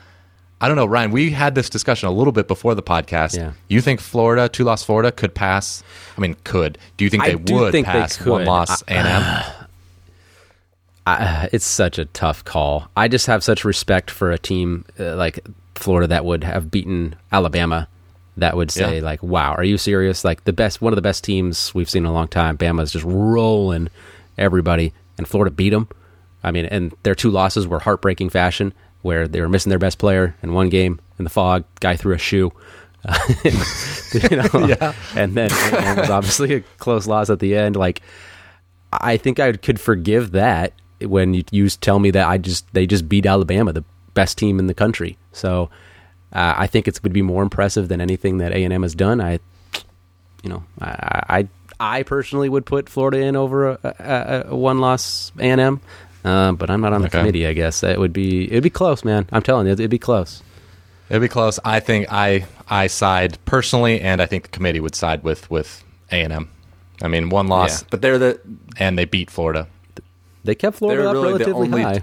[0.61, 1.11] I don't know, Ryan.
[1.11, 3.37] We had this discussion a little bit before the podcast.
[3.37, 3.55] Yeah.
[3.67, 5.83] You think Florida, two loss Florida, could pass?
[6.17, 6.79] I mean, could.
[6.97, 8.47] Do you think they do would think they pass one could.
[8.47, 9.23] loss A and M?
[9.25, 9.62] Uh,
[11.07, 12.89] I, it's such a tough call.
[12.97, 15.41] I just have such respect for a team uh, like
[15.75, 17.89] Florida that would have beaten Alabama.
[18.39, 19.05] That would say Yeah.
[19.05, 22.05] like, "Wow, are you serious?" Like the best, one of the best teams we've seen
[22.05, 22.57] in a long time.
[22.57, 23.89] Bama's just rolling
[24.39, 25.87] everybody, and Florida beat them.
[26.43, 28.73] I mean, and their two losses were heartbreaking fashion,
[29.03, 31.65] where they were missing their best player in one game in the fog.
[31.81, 32.53] Guy threw a shoe.
[33.45, 34.95] you know, Yeah.
[35.17, 37.77] and then it was obviously a close loss at the end.
[37.77, 38.01] Like,
[38.93, 40.73] I think I could forgive that
[41.07, 43.85] when you, you tell me that I just they just beat Alabama, the
[44.15, 45.17] best team in the country.
[45.33, 45.71] So
[46.33, 48.95] uh, I think it would be more impressive than anything that A and M has
[48.95, 49.21] done.
[49.21, 49.39] I,
[50.43, 51.49] you know, I
[51.81, 55.61] I, I personally would put Florida in over a, a, a one loss A and
[55.61, 55.81] M,
[56.25, 57.19] uh, but I'm not on the Okay.
[57.21, 57.47] committee.
[57.47, 59.27] I guess it would be it'd be close, man.
[59.33, 60.43] I'm telling you, it'd be close.
[61.11, 61.59] It'd be close.
[61.65, 65.85] I think I I side personally, and I think the committee would side with with
[66.11, 66.51] A and M.
[67.03, 68.41] I mean, one loss, Yeah, but they're the
[68.79, 69.67] and they beat Florida.
[70.45, 72.03] They kept Florida They're up really the relatively only- high.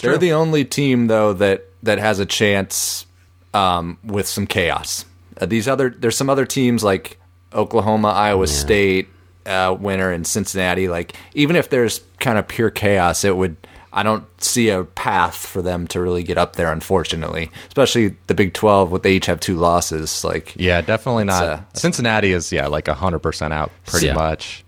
[0.00, 3.06] they're the only team though that that has a chance
[3.54, 5.04] um, with some chaos.
[5.40, 7.18] Uh, these other there's some other teams like
[7.52, 9.08] Oklahoma, Iowa State,
[9.46, 10.88] uh, winner, and Cincinnati.
[10.88, 13.56] Like even if there's kind of pure chaos, it would.
[13.94, 16.72] I don't see a path for them to really get up there.
[16.72, 20.24] Unfortunately, especially the Big Twelve, what they each have two losses.
[20.24, 21.42] Like Yeah, definitely not.
[21.44, 24.14] uh, Cincinnati is yeah like hundred percent out, pretty Yeah.
[24.14, 24.61] much.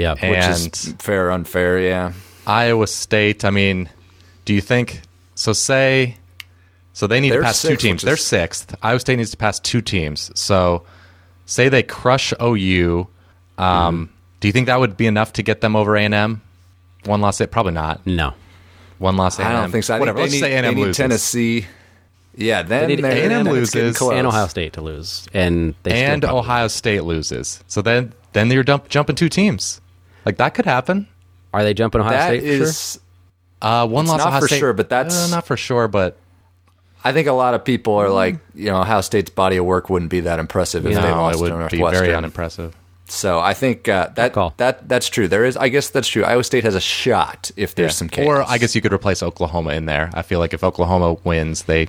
[0.00, 0.30] Yeah, And-
[0.64, 1.78] which is fair or unfair.
[1.80, 2.12] Yeah,
[2.46, 3.44] Iowa State.
[3.44, 3.88] I mean,
[4.44, 5.02] do you think
[5.34, 5.52] so?
[5.52, 6.16] Say
[6.92, 8.02] so they need They're to pass two teams.
[8.02, 8.74] which They're sixth.
[8.82, 10.30] Iowa State needs to pass two teams.
[10.34, 10.84] So
[11.46, 13.06] say they crush OU.
[13.58, 13.66] Um,
[14.06, 14.14] Mm-hmm.
[14.40, 16.40] Do you think that would be enough to get them over A and M?
[17.04, 18.06] One loss, it probably not.
[18.06, 18.32] no.
[18.98, 19.38] One loss.
[19.38, 19.48] A&M.
[19.48, 19.94] I don't think so.
[19.96, 20.18] I Whatever.
[20.18, 20.96] think Let's they say A&M they need loses.
[20.96, 21.66] Tennessee.
[22.36, 24.00] Yeah, then They need A&M then it's getting loses.
[24.10, 27.62] and Ohio State to lose, and they and Ohio State loses.
[27.66, 29.80] So then, then you're dump, jumping two teams.
[30.24, 31.06] Like that could happen.
[31.52, 32.58] Are they jumping Ohio That State?
[32.58, 33.02] for sure?
[33.62, 34.18] Uh, one It's loss.
[34.24, 35.88] not for State- sure, but that's- uh, not for sure.
[35.88, 36.16] But
[37.04, 39.90] I think a lot of people are like, you know, Ohio State's body of work
[39.90, 42.04] wouldn't be that impressive if they lost it to would be Northwestern.
[42.04, 42.74] very unimpressive.
[43.06, 45.26] so I think uh, that that that's true.
[45.26, 46.22] There is, I guess that's true.
[46.24, 48.26] Iowa State has a shot if there's some chaos.
[48.28, 50.10] Or I guess you could replace Oklahoma in there.
[50.14, 51.88] I feel like if Oklahoma wins, they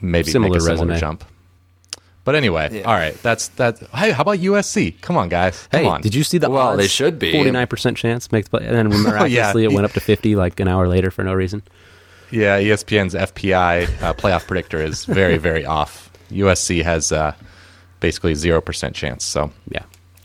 [0.00, 1.00] maybe Similar make a similar resume.
[1.00, 1.24] jump.
[2.24, 2.82] But anyway, Yeah.
[2.84, 3.14] all right.
[3.22, 3.78] That's that.
[3.94, 4.98] Hey, how about USC?
[5.02, 5.68] Come on, guys.
[5.70, 6.00] Come Hey, on.
[6.00, 6.78] did you see the Well, odds?
[6.78, 7.32] they should be.
[7.32, 10.58] forty nine percent chance makes play, and then miraculously it went up to fifty like
[10.60, 11.62] an hour later for no reason.
[12.30, 16.10] Yeah, ESPN's FPI uh, playoff predictor is very, very off.
[16.32, 17.34] USC has uh,
[18.00, 19.24] basically zero percent chance.
[19.24, 19.82] So, Yeah,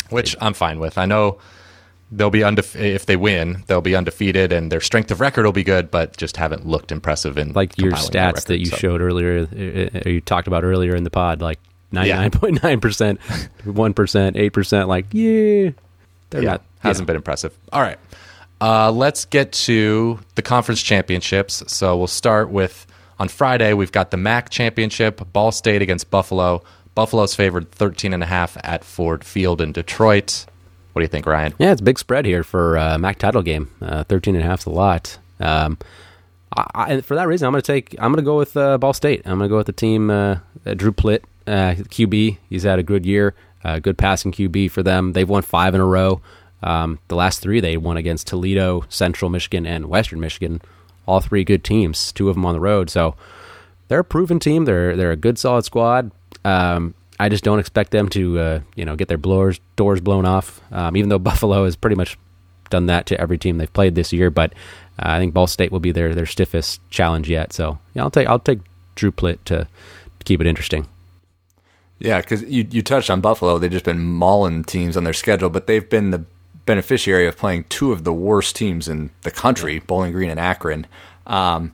[0.09, 0.97] which I'm fine with.
[0.97, 1.37] I know
[2.11, 5.51] they'll be undefe- if they win, they'll be undefeated, and their strength of record will
[5.51, 8.65] be good, but just haven't looked impressive in like your compiling their stats that you
[8.67, 8.77] so.
[8.77, 11.41] showed earlier, uh, uh, you talked about earlier in the pod.
[11.41, 11.59] Like
[11.93, 13.17] 99.9%,
[13.65, 14.87] 1%, 8%.
[14.87, 15.71] Like, yeah,
[16.29, 16.63] they're yeah, not.
[16.79, 17.57] hasn't been impressive.
[17.71, 17.97] All right.
[18.61, 21.63] Uh, let's get to the conference championships.
[21.67, 22.85] So we'll start with
[23.19, 26.63] on Friday, we've got the MAC championship, Ball State against Buffalo.
[26.95, 30.45] Buffalo's favored 13 and a half at Ford Field in Detroit.
[30.93, 31.53] What do you think, Ryan?
[31.59, 33.71] Yeah, it's a big spread here for uh, MAC title game.
[33.81, 35.17] Uh, 13 and a half is a lot.
[35.39, 35.77] Um,
[36.55, 37.95] I, I, for that reason, I'm going to take.
[37.99, 39.21] I'm going to go with uh, Ball State.
[39.25, 40.09] I'm going to go with the team.
[40.09, 40.37] Uh,
[40.75, 42.37] Drew Plitt, uh, QB.
[42.49, 43.33] He's had a good year.
[43.63, 45.13] Uh, good passing QB for them.
[45.13, 46.21] They've won five in a row.
[46.61, 50.61] Um, the last three they won against Toledo, Central Michigan, and Western Michigan.
[51.05, 52.11] All three good teams.
[52.11, 52.89] Two of them on the road.
[52.89, 53.15] So
[53.87, 54.65] they're a proven team.
[54.65, 56.11] They're they're a good solid squad.
[56.45, 60.25] Um, I just don't expect them to uh, you know get their blowers doors blown
[60.25, 60.61] off.
[60.71, 62.17] Um, even though Buffalo has pretty much
[62.69, 64.53] done that to every team they've played this year, but
[64.99, 67.51] uh, I think Ball State will be their their stiffest challenge yet.
[67.51, 68.59] So yeah, I'll take I'll take
[68.95, 69.67] Drew Plitt to,
[70.19, 70.87] to keep it interesting.
[71.99, 73.57] Yeah, because you you touched on Buffalo.
[73.57, 76.25] They've just been mauling teams on their schedule, but they've been the
[76.65, 79.79] beneficiary of playing two of the worst teams in the country, yeah.
[79.85, 80.87] Bowling Green and Akron.
[81.27, 81.73] Um,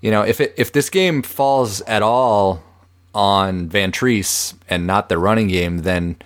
[0.00, 2.62] you know, if it, if this game falls at all
[3.14, 6.16] on Vantrease and not the running game, then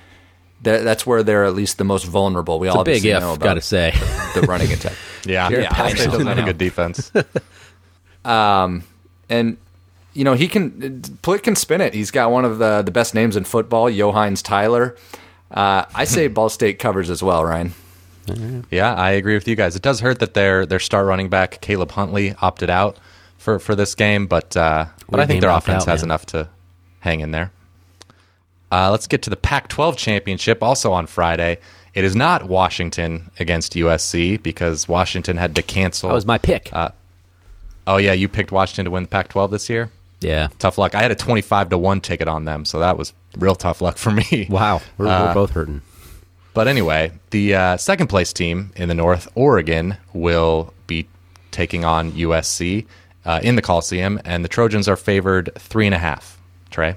[0.65, 2.59] th- that's where they're at least the most vulnerable.
[2.59, 3.93] We it's all big if, got to say
[4.35, 4.95] the running attack.
[5.25, 7.13] yeah, yeah, yeah State doesn't have a good defense.
[8.25, 8.83] um,
[9.29, 9.57] and
[10.13, 11.95] you know he can Plitt can spin it.
[11.95, 14.97] He's got one of the the best names in football, Yo'Heinz Tyler.
[15.51, 17.73] Uh, I say Ball State covers as well, Ryan.
[18.71, 19.75] Yeah, I agree with you guys.
[19.75, 22.97] It does hurt that their their star running back Caleb Huntley opted out
[23.39, 26.49] for, for this game, but uh, but I think their offense out, has enough to
[27.01, 27.51] hang in there.
[28.71, 31.59] Uh, let's get to the Pac 12 championship, also on Friday.
[31.93, 36.09] It is not Washington against USC because Washington had to cancel.
[36.09, 36.73] That was my pick.
[36.73, 36.91] Uh,
[37.87, 39.91] oh, yeah, you picked Washington to win the Pac 12 this year?
[40.21, 40.49] Yeah.
[40.59, 40.95] Tough luck.
[40.95, 43.97] I had a 25 to 1 ticket on them, so that was real tough luck
[43.97, 44.47] for me.
[44.51, 44.83] Wow.
[44.99, 45.83] We're, uh, we're both hurting.
[46.53, 51.09] But anyway, the uh, second place team in the North, Oregon, will be
[51.51, 52.87] taking on USC
[53.25, 56.39] uh, in the Coliseum, and the Trojans are favored three and a half.
[56.71, 56.97] Trey?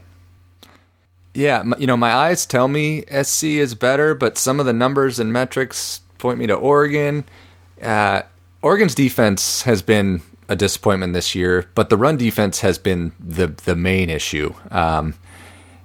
[1.33, 5.19] Yeah, you know, my eyes tell me SC is better, but some of the numbers
[5.19, 7.25] and metrics point me to Oregon.
[7.81, 8.21] Uh,
[8.61, 10.21] Oregon's defense has been
[10.53, 14.53] a disappointment this year, but the run defense has been the the main issue.
[14.71, 15.15] Um,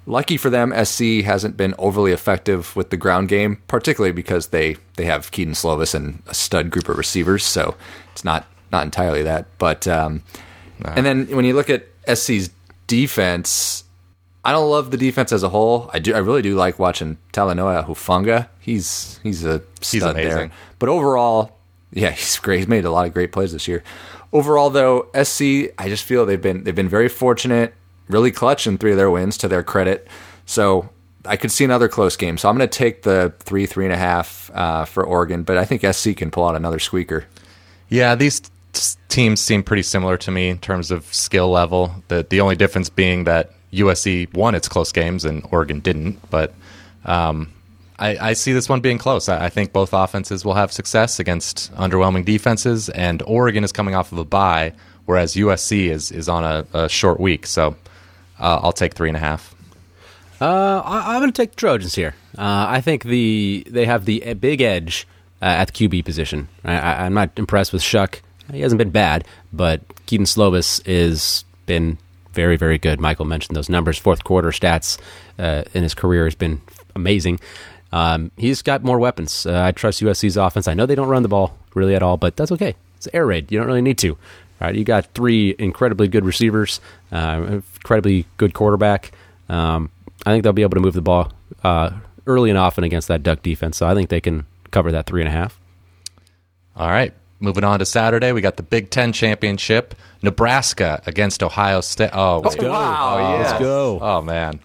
[0.05, 4.77] lucky for them, SC hasn't been overly effective with the ground game, particularly because they
[4.95, 7.43] they have Kedon Slovis and a stud group of receivers.
[7.43, 7.75] So
[8.13, 10.23] it's not not entirely that, but um,
[10.79, 10.93] nah.
[10.95, 12.51] and then when you look at SC's
[12.87, 13.83] defense,
[14.45, 15.89] I don't love the defense as a whole.
[15.93, 16.13] I do.
[16.13, 18.47] I really do like watching Talanoa Hufanga.
[18.59, 20.51] He's he's a stud he's there.
[20.77, 21.57] But overall,
[21.91, 22.57] yeah, he's great.
[22.59, 23.83] He's made a lot of great plays this year.
[24.31, 27.73] Overall, though, SC, I just feel they've been they've been very fortunate,
[28.07, 30.07] really clutch in three of their wins to their credit.
[30.45, 30.89] So
[31.25, 32.37] I could see another close game.
[32.37, 35.57] So I'm going to take the three three and a half uh, for Oregon, but
[35.57, 37.25] I think SC can pull out another squeaker.
[37.89, 38.41] Yeah, these
[39.09, 42.03] teams seem pretty similar to me in terms of skill level.
[42.07, 46.19] The the only difference being that USC won its close games and Oregon didn't.
[46.29, 46.53] But
[47.05, 47.51] um,
[47.99, 49.27] I, I, see this one being close.
[49.27, 53.93] I, I, think both offenses will have success against underwhelming defenses, and Oregon is coming
[53.93, 54.73] off of a bye,
[55.05, 57.45] whereas USC is is on a, a short week.
[57.45, 57.75] So
[58.39, 59.53] uh, I'll take three and a half.
[60.41, 62.15] Uh, I, am going to take the Trojans here.
[62.37, 65.05] Uh, I think the they have the big edge
[65.41, 66.47] uh, at the QB position.
[66.63, 68.21] I, am not impressed with Shough.
[68.51, 71.97] He hasn't been bad, but Kedon Slovis has been
[72.33, 72.99] very, very good.
[72.99, 73.97] Michael mentioned those numbers.
[73.97, 74.97] Fourth quarter stats
[75.37, 76.61] uh, in his career has been
[76.95, 77.39] amazing.
[77.91, 79.45] Um, he's got more weapons.
[79.45, 80.67] Uh, I trust USC's offense.
[80.67, 82.75] I know they don't run the ball really at all, but that's okay.
[82.97, 83.51] It's an air raid.
[83.51, 84.11] You don't really need to.
[84.11, 86.81] All right, you got three incredibly good receivers,
[87.11, 89.11] uh, incredibly good quarterback.
[89.47, 89.89] Um,
[90.25, 91.31] I think they'll be able to move the ball
[91.63, 91.91] uh,
[92.27, 93.77] early and often against that Duck defense.
[93.77, 95.59] So I think they can cover that three and a half.
[96.75, 97.13] All right.
[97.39, 99.95] Moving on to Saturday, we got the Big Ten Championship.
[100.21, 102.09] Nebraska against Ohio State.
[102.11, 102.69] Oh, let's go!
[102.69, 103.51] Wow, oh, yes.
[103.51, 103.99] let's go!
[104.01, 104.59] Oh man,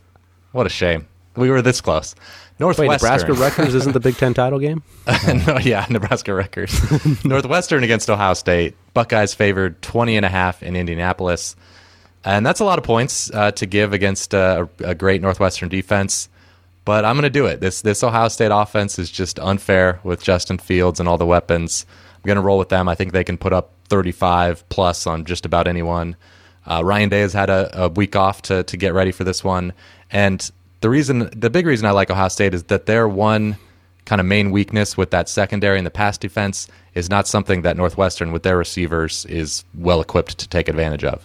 [0.51, 1.07] what a shame.
[1.37, 2.15] We were this close.
[2.61, 2.89] Northwestern.
[2.89, 3.33] Wait, Nebraska
[3.63, 4.83] Rutgers isn't the Big Ten title game?
[5.47, 6.73] no, yeah, Nebraska Rutgers.
[7.25, 8.77] Northwestern against Ohio State.
[8.95, 11.57] Buckeyes favored 20 and a half in Indianapolis.
[12.25, 16.29] And that's a lot of points uh, to give against uh, a great Northwestern defense.
[16.85, 17.61] But I'm going to do it.
[17.61, 21.87] This this Ohio State offense is just unfair with Justin Fields and all the weapons.
[22.17, 22.89] I'm going to roll with them.
[22.89, 26.17] I think they can put up 35 plus on just about anyone.
[26.67, 29.43] Uh, Ryan Day has had a, a, week off to to get ready for this
[29.45, 29.73] one,
[30.11, 30.51] and
[30.85, 33.57] the reason, the big reason I like Ohio State is that their one
[34.05, 37.79] kind of main weakness with that secondary and the pass defense is not something that
[37.79, 41.25] Northwestern with their receivers is well equipped to take advantage of.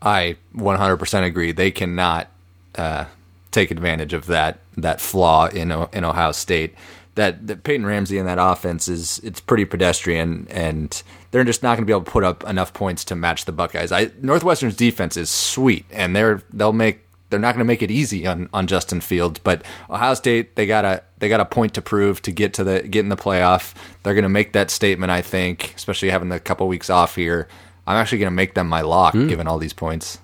[0.00, 1.52] I 100% agree.
[1.52, 2.28] They cannot
[2.76, 3.04] uh,
[3.50, 6.74] take advantage of that that flaw in in Ohio State.
[7.14, 11.74] That, that Peyton Ramsey and that offense is it's pretty pedestrian, and they're just not
[11.74, 13.92] going to be able to put up enough points to match the Buckeyes.
[13.92, 17.00] I, Northwestern's defense is sweet, and they're they'll make
[17.30, 20.66] they're not going to make it easy on, on Justin Fields, but Ohio State they
[20.66, 23.16] got a they got a point to prove to get to the get in the
[23.16, 23.74] playoff.
[24.02, 27.48] They're going to make that statement, I think, especially having a couple weeks off here.
[27.86, 30.18] I'm actually going to make them my lock, given all these points.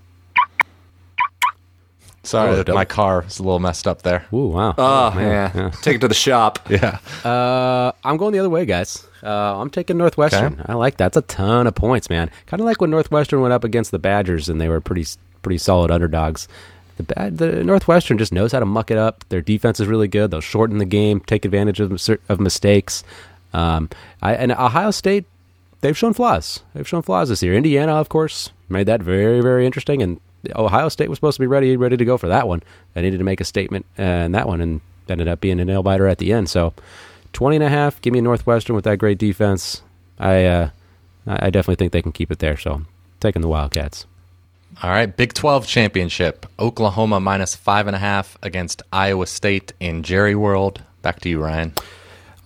[2.23, 4.25] Sorry, Oh, my car is a little messed up there.
[4.33, 4.75] Ooh, wow.
[4.79, 5.51] Oh, man.
[5.55, 5.71] yeah.
[5.83, 6.59] take it to the shop.
[6.71, 6.99] Yeah.
[7.23, 9.07] Uh, I'm going the other way, guys.
[9.23, 10.55] Uh, I'm taking Northwestern.
[10.55, 10.63] Okay.
[10.67, 11.13] I like that.
[11.13, 12.31] That's a ton of points, man.
[12.47, 15.07] Kind of like when Northwestern went up against the Badgers and they were pretty
[15.43, 16.49] pretty solid underdogs.
[16.97, 19.25] The bad the Northwestern just knows how to muck it up.
[19.29, 20.31] Their defense is really good.
[20.31, 21.93] They'll shorten the game, take advantage of
[22.29, 23.03] of mistakes.
[23.53, 23.89] Um,
[24.23, 25.25] I, and Ohio State,
[25.81, 26.61] they've shown flaws.
[26.75, 27.55] They've shown flaws this year.
[27.55, 30.03] Indiana, of course, made that very very interesting.
[30.03, 30.21] And
[30.55, 32.63] Ohio State was supposed to be ready ready to go for that one.
[32.95, 35.83] They needed to make a statement and that one, and ended up being a nail
[35.83, 36.49] biter at the end.
[36.49, 36.75] So.
[37.35, 38.01] 20 and a half.
[38.01, 39.83] Give me Northwestern with that great defense.
[40.19, 40.71] I uh,
[41.27, 42.57] I I definitely think they can keep it there.
[42.57, 42.83] So
[43.21, 44.07] taking the Wildcats.
[44.83, 46.47] All right, Big 12 championship.
[46.59, 50.83] Oklahoma minus five and a half against Iowa State in Jerry World.
[51.01, 51.73] Back to you, Ryan.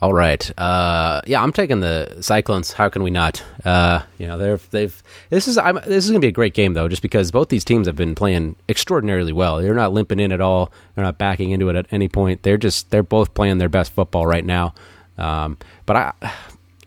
[0.01, 0.59] All right.
[0.59, 2.73] Uh, yeah, I'm taking the Cyclones.
[2.73, 3.43] How can we not?
[3.65, 6.55] Uh, you know, they're they've this is I'm, this is going to be a great
[6.55, 9.61] game though, just because both these teams have been playing extraordinarily well.
[9.61, 10.71] They're not limping in at all.
[10.95, 12.43] They're not backing into it at any point.
[12.45, 14.75] They're just they're both playing their best football right now.
[15.17, 16.13] Um, but I,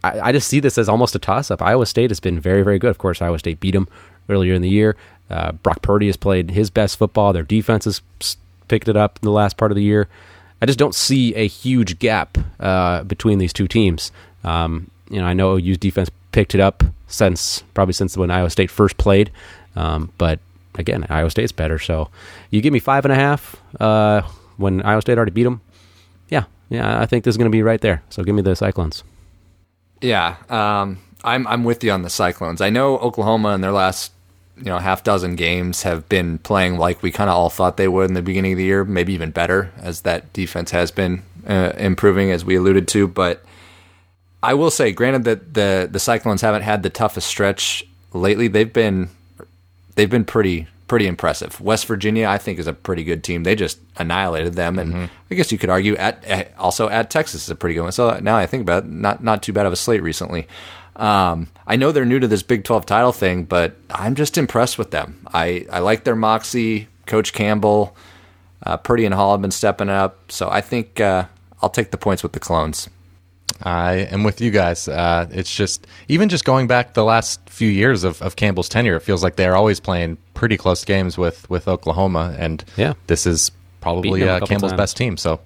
[0.04, 1.62] I I just see this as almost a toss up.
[1.62, 2.90] Iowa State has been very very good.
[2.90, 3.88] Of course, Iowa State beat them
[4.30, 4.96] earlier in the year.
[5.30, 7.32] Uh, Brock Purdy has played his best football.
[7.32, 8.02] Their defense has
[8.68, 10.08] picked it up in the last part of the year.
[10.62, 14.12] I just don't see a huge gap uh, between these two teams.
[14.44, 18.50] Um, you know, I know OU's defense picked it up since probably since when Iowa
[18.50, 19.32] State first played,
[19.76, 20.40] um, but
[20.76, 21.80] again, Iowa State's better.
[21.80, 22.10] So
[22.50, 24.22] you give me five and a half uh,
[24.58, 25.62] when Iowa State already beat them.
[26.30, 28.04] Yeah, yeah, I think this is going to be right there.
[28.10, 29.04] So give me the Cyclones.
[30.02, 32.62] Yeah, um, I'm I'm with you on the Cyclones.
[32.62, 34.12] I know Oklahoma in their last
[34.58, 37.88] you know half dozen games have been playing like we kind of all thought they
[37.88, 41.24] would in the beginning of the year, maybe even better as that defense has been
[41.48, 43.08] uh, improving as we alluded to.
[43.08, 43.44] But
[44.44, 48.72] I will say, granted that the the Cyclones haven't had the toughest stretch lately, they've
[48.74, 49.10] been
[49.96, 51.62] they've been pretty pretty impressive.
[51.62, 53.44] West Virginia, I think, is a pretty good team.
[53.44, 57.50] They just annihilated them, and I guess you could argue at also at Texas is
[57.50, 57.94] a pretty good one.
[57.94, 60.50] So now I think about it, not not too bad of a slate recently.
[60.98, 64.78] Um, I know they're new to this Big Twelve title thing, but I'm just impressed
[64.78, 65.26] with them.
[65.34, 66.90] I I like their moxie.
[67.06, 67.96] Coach Campbell,
[68.66, 71.24] uh, Purdy and Hall have been stepping up, so I think uh,
[71.62, 72.90] I'll take the points with the clones.
[73.64, 74.88] I am with you guys.
[74.88, 78.96] Uh, it's just even just going back the last few years of, of Campbell's tenure,
[78.96, 82.94] it feels like they're always playing pretty close games with, with Oklahoma, and Yeah.
[83.08, 84.80] this is probably Beating them a uh, Campbell's times.
[84.80, 85.18] best team.
[85.18, 85.40] So,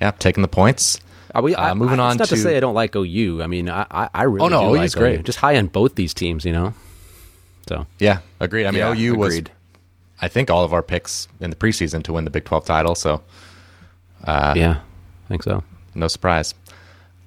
[0.00, 0.98] yeah, taking the points.
[1.34, 3.42] Are we, Uh, moving I, on not to, to- say I don't like OU.
[3.42, 5.20] I mean, I I, I really Oh, no, do OU like is great.
[5.20, 5.22] OU.
[5.22, 6.74] Just high on both these teams, you know.
[7.68, 8.66] So Yeah, agreed.
[8.66, 9.50] I mean, Yeah, OU was, agreed.
[10.20, 12.94] I think, all of our picks in the preseason to win the Big 12 title.
[12.94, 13.22] So,
[14.24, 14.80] Uh, yeah,
[15.24, 15.62] I think so.
[15.94, 16.54] no surprise.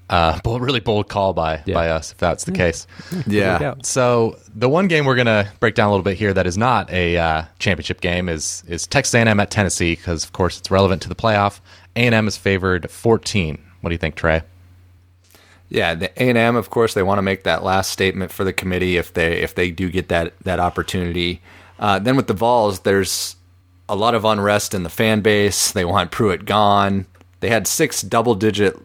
[0.07, 1.73] Uh, bold, really bold call by Yeah.
[1.73, 2.85] by us if that's the case.
[3.27, 3.73] Yeah.
[3.81, 6.91] So the one game we're gonna break down a little bit here that is not
[6.91, 11.01] a uh, championship game is is Texas A&M at Tennessee because of course it's relevant
[11.03, 11.59] to the playoff.
[11.95, 13.57] A&M is favored 14.
[13.81, 14.43] What do you think, Trey?
[15.69, 18.43] Yeah, the A and M, of course, they want to make that last statement for
[18.43, 21.41] the committee if they if they do get that that opportunity.
[21.79, 23.35] Uh, then with the Vols, there's
[23.89, 25.71] a lot of unrest in the fan base.
[25.71, 27.07] They want Pruitt gone.
[27.39, 28.77] They had six double digit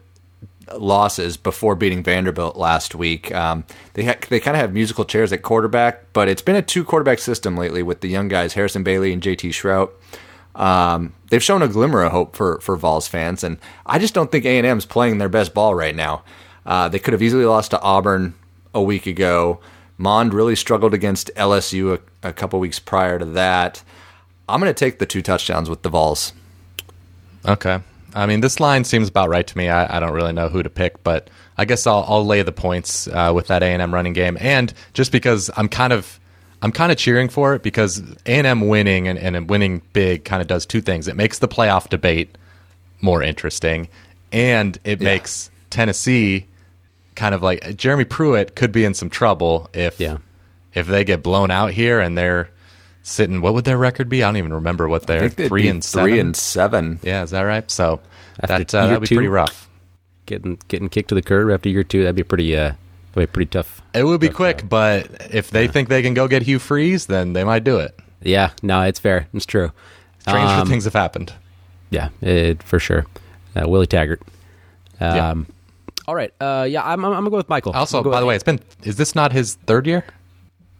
[0.77, 3.33] losses before beating Vanderbilt last week.
[3.33, 3.63] Um,
[3.93, 6.83] they ha- they kind of have musical chairs at quarterback, but it's been a two
[6.83, 9.91] quarterback system lately with the young guys Harrison Bailey and JT Shrout.
[10.55, 14.31] Um, they've shown a glimmer of hope for for Vols fans, and I just don't
[14.31, 16.23] think A and M's playing their best ball right now.
[16.65, 18.33] Uh, they could have easily lost to Auburn
[18.73, 19.59] a week ago.
[19.97, 23.83] Mond really struggled against LSU a, a couple weeks prior to that.
[24.49, 26.33] I'm going to take the two touchdowns with the Vols.
[27.45, 27.79] Okay.
[28.15, 29.69] I mean, this line seems about right to me.
[29.69, 32.51] I, I don't really know who to pick, but I guess I'll, I'll lay the
[32.51, 36.19] points uh, with that A and M running game, and just because I'm kind of
[36.61, 40.25] I'm kind of cheering for it because A and M winning and, and winning big
[40.25, 41.07] kind of does two things.
[41.07, 42.37] It makes the playoff debate
[43.01, 43.87] more interesting,
[44.31, 46.47] and it makes Tennessee
[47.15, 50.17] kind of like Jeremy Pruitt could be in some trouble if Yeah.
[50.73, 52.49] if they get blown out here and they're
[53.03, 53.41] sitting.
[53.41, 54.23] What would their record be?
[54.23, 56.09] I don't even remember what I they're three and seven.
[56.09, 56.99] three and seven.
[57.03, 57.69] Yeah, is that right?
[57.69, 57.99] So
[58.39, 59.15] After that uh, that'd be two?
[59.15, 59.69] pretty rough.
[60.25, 62.73] Getting getting kicked to the curb after year two, that'd be pretty uh,
[63.13, 63.81] that'd be pretty tough.
[63.93, 67.33] It would be quick, but if they think they can go get Hugh Freeze, then
[67.33, 67.97] they might do it.
[68.21, 69.27] Yeah, no, it's fair.
[69.33, 69.71] It's true.
[70.19, 71.33] Stranger Um, things have happened.
[71.89, 73.05] Yeah, it, for sure.
[73.55, 74.21] Uh, Willie Taggart.
[74.99, 75.33] Um, Yeah.
[76.07, 76.31] All right.
[76.39, 77.73] Uh, yeah, I'm, I'm, I'm gonna go with Michael.
[77.73, 80.05] Also, go by the way, it's been is this not his third year?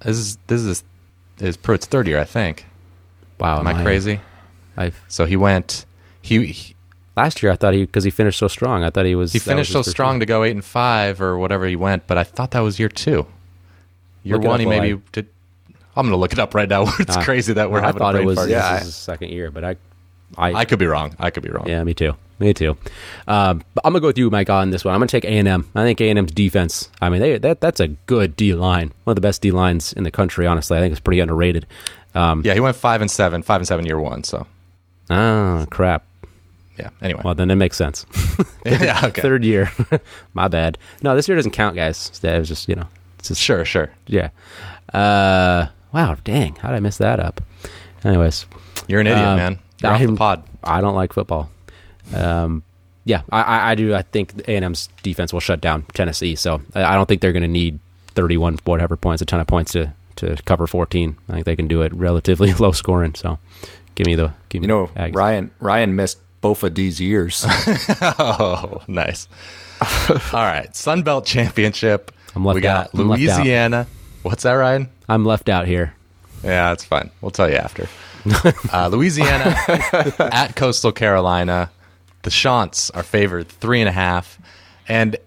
[0.06, 0.84] This is this is
[1.40, 2.66] is Pruitt's third year, I think.
[3.40, 4.20] wow, Am I crazy?
[4.78, 5.86] I So he went.
[6.22, 6.76] He he,
[7.18, 8.84] last year I thought he because he finished so strong.
[8.84, 10.20] I thought he was he finished was so strong year.
[10.22, 12.90] to go eight and five or whatever he went, but I thought that was year
[12.90, 13.26] two.
[14.24, 15.28] Year Look one, he maybe I- did.
[15.96, 16.84] I'm gonna look it up right now.
[17.00, 18.48] it's Ah, crazy that we're I having thought a it was fart.
[18.48, 19.76] this Yeah, is his second year, but I,
[20.38, 21.16] I, I could be wrong.
[21.20, 21.68] I could be wrong.
[21.68, 22.76] yeah, me too, me too.
[23.28, 24.94] Um, but I'm gonna go with you, Mike, on this one.
[24.94, 25.70] I'm gonna take A&M.
[25.76, 26.89] I think A and M's defense.
[27.02, 29.94] I mean, they that that's a good D line, one of the best D lines
[29.94, 30.46] in the country.
[30.48, 31.66] Honestly, I think it's pretty underrated.
[32.14, 34.24] Um, Yeah, he went five and seven, five and seven year one.
[34.26, 34.46] So
[35.10, 36.04] ah, crap.
[36.78, 36.89] yeah.
[37.02, 38.06] Anyway, Well, then it makes sense.
[38.66, 39.00] yeah.
[39.06, 39.22] Okay.
[39.22, 39.72] Third year,
[40.34, 40.78] my bad.
[41.02, 42.10] No, this year doesn't count, guys.
[42.20, 42.88] That was just you know,
[43.22, 43.92] just Sure, sure.
[44.08, 44.30] yeah.
[44.94, 47.39] Uh, wow, dang, how did I mess that up?
[48.04, 48.46] Anyways,
[48.88, 49.60] You're an idiot, Um, man.
[49.82, 50.44] You're off the pod.
[50.64, 51.50] I don't like football.
[52.16, 52.64] Um,
[53.05, 53.95] yeah, I, I, I do.
[53.95, 56.36] I think A and M's defense will shut down Tennessee.
[56.36, 57.80] So I, I don't think they're going to need
[58.16, 61.18] 31 whatever points, a ton of points to to cover 14.
[61.30, 63.16] I think they can do it relatively low scoring.
[63.16, 63.39] So
[63.95, 65.16] give me the give me You know, Aggies.
[65.16, 67.45] Ryan Ryan missed both of these years.
[68.01, 69.28] Oh, nice.
[70.34, 72.12] All right, Sun Belt Championship.
[72.36, 72.99] I'm left we got out.
[72.99, 73.38] I'm left out.
[73.39, 73.88] Louisiana.
[74.22, 74.89] What's that, Ryan?
[75.09, 75.93] I'm left out here.
[76.43, 77.09] Yeah, that's fine.
[77.22, 77.88] We'll tell you after.
[78.72, 79.55] uh, Louisiana
[80.20, 81.72] at Coastal Carolina.
[82.24, 84.40] The Chants are favored three and a half.
[84.88, 85.18] And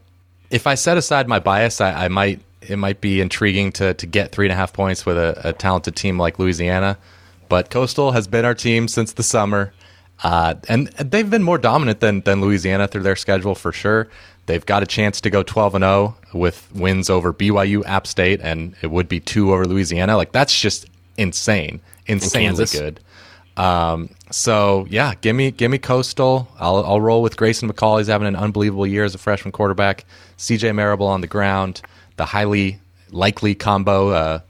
[0.50, 4.06] if I set aside my bias, I, I might it might be intriguing to to
[4.06, 6.98] get three and a half points with a, a talented team like Louisiana.
[7.48, 9.72] But Coastal has been our team since the summer.
[10.22, 14.08] Uh, and they've been more dominant than, than Louisiana through their schedule for sure.
[14.46, 18.40] They've got a chance to go 12 and 0 with wins over BYU, App State,
[18.42, 20.16] and it would be two over Louisiana.
[20.16, 20.86] Like that's just
[21.16, 22.78] insane, insanely Kansas.
[22.78, 23.00] good.
[23.56, 26.48] Um, so yeah, give me give me Coastal.
[26.58, 27.98] I'll I'll roll with Grayson McCall.
[27.98, 30.04] He's having an unbelievable year as a freshman quarterback.
[30.38, 31.80] CJ Marable on the ground,
[32.16, 32.78] the Heiligh
[33.10, 34.40] Likely combo, uh,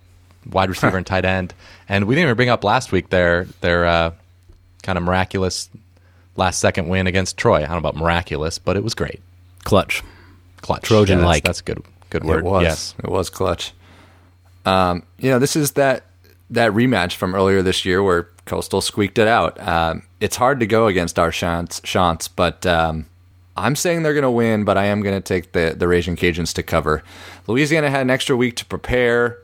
[0.51, 1.53] wide receiver and tight end.
[1.87, 4.13] And we didn't even bring up last week their their uh,
[4.83, 5.69] kind of miraculous
[6.37, 7.59] last second win against Troy.
[7.59, 9.21] I don't know about miraculous, but it was great.
[9.65, 10.03] Clutch.
[10.63, 10.83] Clutch.
[10.83, 11.45] Trojan-like.
[11.45, 12.39] that's, that's a good good word.
[12.39, 12.63] It was.
[12.63, 12.95] Yes.
[13.03, 13.73] It was clutch.
[14.65, 16.05] Um, you know, this is that
[16.55, 19.61] that rematch from earlier this year where Coastal squeaked it out.
[19.67, 23.07] Um, it's hard to go against our Chants, Chants but um,
[23.57, 26.17] I'm saying they're going to win, but I am going to take the, the Raging
[26.17, 27.03] Cajuns to cover.
[27.47, 29.39] Louisiana had an extra week to prepare.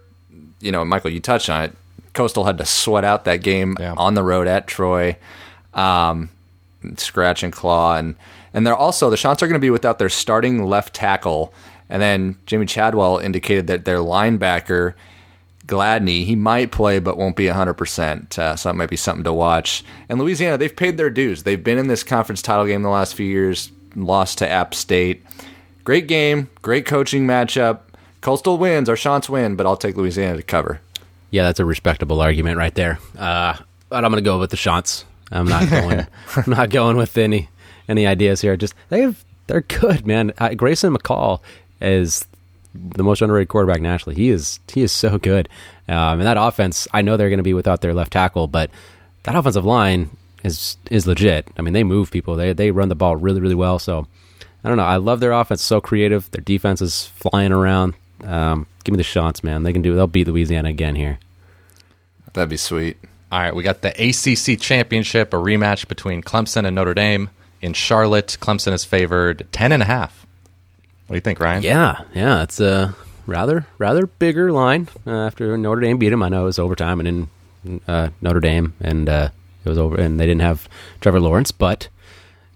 [0.61, 1.73] You know, Michael, you touched on it.
[2.13, 3.95] Coastal had to sweat out that game Yeah.
[3.97, 5.17] on the road at Troy.
[5.75, 6.31] Um,
[6.97, 8.15] scratch and claw and
[8.55, 11.53] and they're also the Chants are going to be without their starting left tackle
[11.91, 14.95] and then Jamey Chadwell indicated that their linebacker
[15.71, 19.33] Gladney he might play but won't be 100% uh, so that might be something to
[19.33, 22.89] watch and Louisiana they've paid their dues they've been in this conference title game the
[22.91, 25.25] last few years lost to App State
[25.85, 27.81] great game great coaching matchup
[28.21, 30.81] Coastal wins our Chants win but I'll take Louisiana to cover
[31.31, 32.99] Yeah, that's a respectable argument right there.
[33.17, 33.57] Uh,
[33.89, 35.05] but I'm going to go with the Chants.
[35.31, 36.07] I'm not going.
[36.37, 37.49] I'm not going with any
[37.89, 38.57] any ideas here.
[38.57, 40.33] Just they have they're good, man.
[40.39, 41.41] Uh, Grayson McCall
[41.81, 42.27] is
[42.75, 44.17] the most underrated quarterback nationally.
[44.17, 45.49] He is he is so good.
[45.89, 48.71] Um, and that offense, I know they're going to be without their left tackle, but
[49.25, 51.49] that offensive line is is legit.
[51.57, 52.37] I mean, they move people.
[52.37, 53.79] They they run the ball really really well.
[53.79, 54.07] So
[54.63, 54.85] I don't know.
[54.85, 55.63] I love their offense.
[55.63, 56.31] So creative.
[56.31, 57.95] Their defense is flying around.
[58.25, 59.63] Um, give me the shots, man.
[59.63, 59.95] They can do.
[59.95, 61.19] They'll beat Louisiana again here.
[62.35, 62.99] that'd be sweet
[63.33, 67.31] All right, we got the ACC championship, a rematch between Clemson and Notre Dame
[67.63, 68.37] in Charlotte.
[68.41, 70.27] Clemson is favored ten and a half.
[71.11, 71.65] What do you think, Ryan?
[71.65, 72.95] Yeah, yeah, it's a
[73.27, 76.23] rather rather bigger line uh, after Notre Dame beat him.
[76.23, 77.29] I know it was overtime and
[77.65, 79.31] in uh, Notre Dame, and uh,
[79.65, 80.69] it was over, and they didn't have
[81.01, 81.89] Trevor Lawrence, but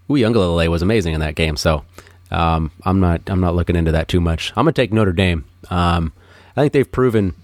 [0.09, 1.57] Uiagalelei was amazing in that game.
[1.57, 1.85] So
[2.31, 4.53] um, I'm not I'm not looking into that too much.
[4.53, 5.45] I'm gonna take Notre Dame.
[5.69, 6.13] Um,
[6.57, 7.35] I think they've proven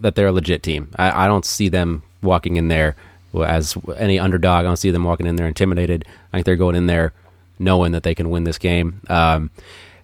[0.00, 0.90] that they're a legit team.
[0.96, 2.96] I, I don't see them walking in there
[3.34, 4.60] as any underdog.
[4.60, 6.06] I don't see them walking in there intimidated.
[6.32, 7.12] I think they're going in there
[7.58, 9.02] knowing that they can win this game.
[9.10, 9.50] Um,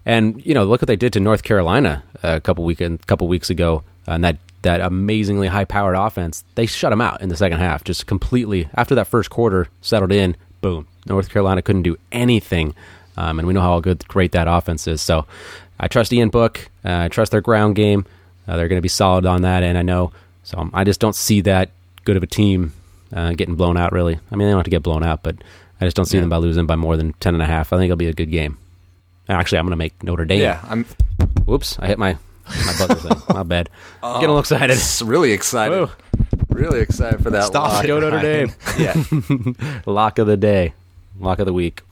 [0.07, 3.51] and you know, look what they did to North Carolina a couple weekend, couple weeks
[3.51, 6.45] ago, and that that amazingly high powered offense.
[6.55, 8.69] They shut them out in the second half, just completely.
[8.75, 12.75] After that first quarter settled in, boom, North Carolina couldn't do anything.
[13.17, 15.01] Um, and we know how good, great that offense is.
[15.01, 15.27] So
[15.81, 16.69] I trust Ian Book.
[16.85, 18.07] Uh, I trust their ground game.
[18.47, 20.13] Uh, they're going to be solid on that, and I know.
[20.45, 21.71] So um, I just don't see that
[22.05, 22.73] good of a team
[23.13, 23.93] uh, getting blown out.
[23.93, 25.37] Really, I mean they don't have to get blown out, but
[25.81, 27.73] I just don't see them by losing by more than ten and a half.
[27.73, 28.59] I think it'll be a good game.
[29.29, 30.41] Actually, I'm going to make Notre Dame.
[30.41, 30.85] yeah I'm
[31.45, 32.17] Whoops, I hit my
[32.49, 33.23] my buzzer thing.
[33.35, 33.69] My bad.
[34.03, 34.71] Oh, Getting a little excited.
[34.71, 35.91] s- really excited Whoa.
[36.49, 37.85] really excited for that Stop lock.
[37.85, 37.89] it.
[37.89, 38.53] Go Notre Dame.
[38.79, 38.95] yeah
[39.87, 40.73] Lock of the day.
[41.19, 41.83] lock of the week.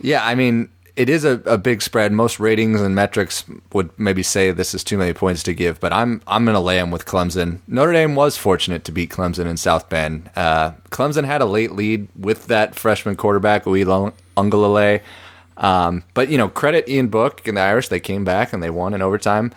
[0.00, 2.12] Yeah, I mean, it is a, a big spread.
[2.12, 5.92] Most ratings and metrics would maybe say this is too many points to give, but
[5.92, 7.60] I'm I'm going to lay them with Clemson.
[7.66, 10.30] Notre Dame was fortunate to beat Clemson in South Bend.
[10.36, 15.00] Uh, Clemson had a late lead with that freshman quarterback, Uiagalelei.
[15.56, 17.88] Um, but you know, credit Ian Book and the Irish.
[17.88, 19.52] They came back and they won in overtime.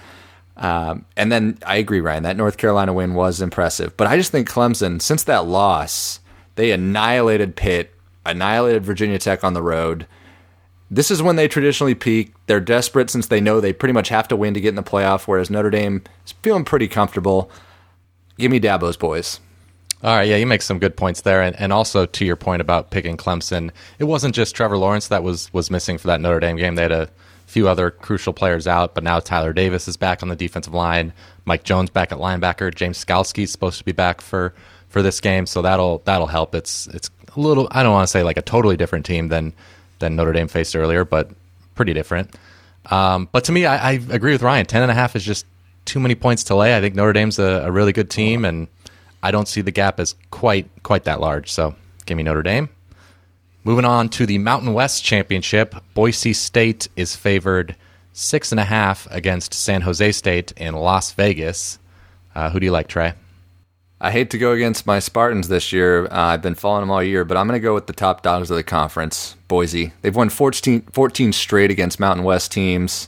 [0.58, 2.24] Um, and then I agree, Ryan.
[2.24, 6.22] That North Carolina win was impressive, but I just think Clemson, since that loss,
[6.56, 7.94] they annihilated Pitt,
[8.26, 10.08] annihilated Virginia Tech on the road.
[10.90, 12.34] This is when they traditionally peak.
[12.46, 14.84] They're desperate since they know they pretty much have to win to get in the
[14.84, 17.50] playoff, whereas Notre Dame is feeling pretty comfortable.
[18.38, 19.40] Give me Dabo's boys.
[20.04, 22.62] All right, yeah, you make some good points there, and, and also to your point
[22.62, 26.40] about picking Clemson, it wasn't just Trevor Lawrence that was was missing for that Notre
[26.40, 26.76] Dame game.
[26.76, 27.10] They had a
[27.48, 31.14] few other crucial players out, but now Tyler Davis is back on the defensive line,
[31.46, 34.54] Mike Jones back at linebacker, James Skalski is supposed to be back for
[34.90, 36.54] for this game, so that'll that'll help.
[36.54, 39.54] It's it's a little I don't want to say like a totally different team than
[40.00, 41.30] than Notre Dame faced earlier, but
[41.76, 42.36] pretty different.
[42.88, 44.66] Um, but to me, I, I, agree with Ryan.
[44.66, 45.46] Ten and a half is just
[45.86, 46.78] too many points to lay.
[46.78, 48.68] I think Notre Dame's a, a really good team, and
[49.24, 51.52] I don't see the gap as quite quite that large.
[51.52, 51.76] So
[52.06, 52.70] give me Notre Dame.
[53.64, 57.76] Moving on to the Mountain West Championship, Boise State is favored
[58.14, 61.80] six and a half against San Jose State in Las Vegas.
[62.36, 63.14] Uh, who do you like, Trey?
[64.00, 66.06] I hate to go against my Spartans this year.
[66.06, 68.22] Uh, I've been following them all year, but I'm going to go with the top
[68.22, 69.94] dogs of the conference, Boise.
[70.02, 73.08] They've won 14, 14 straight against Mountain West teams.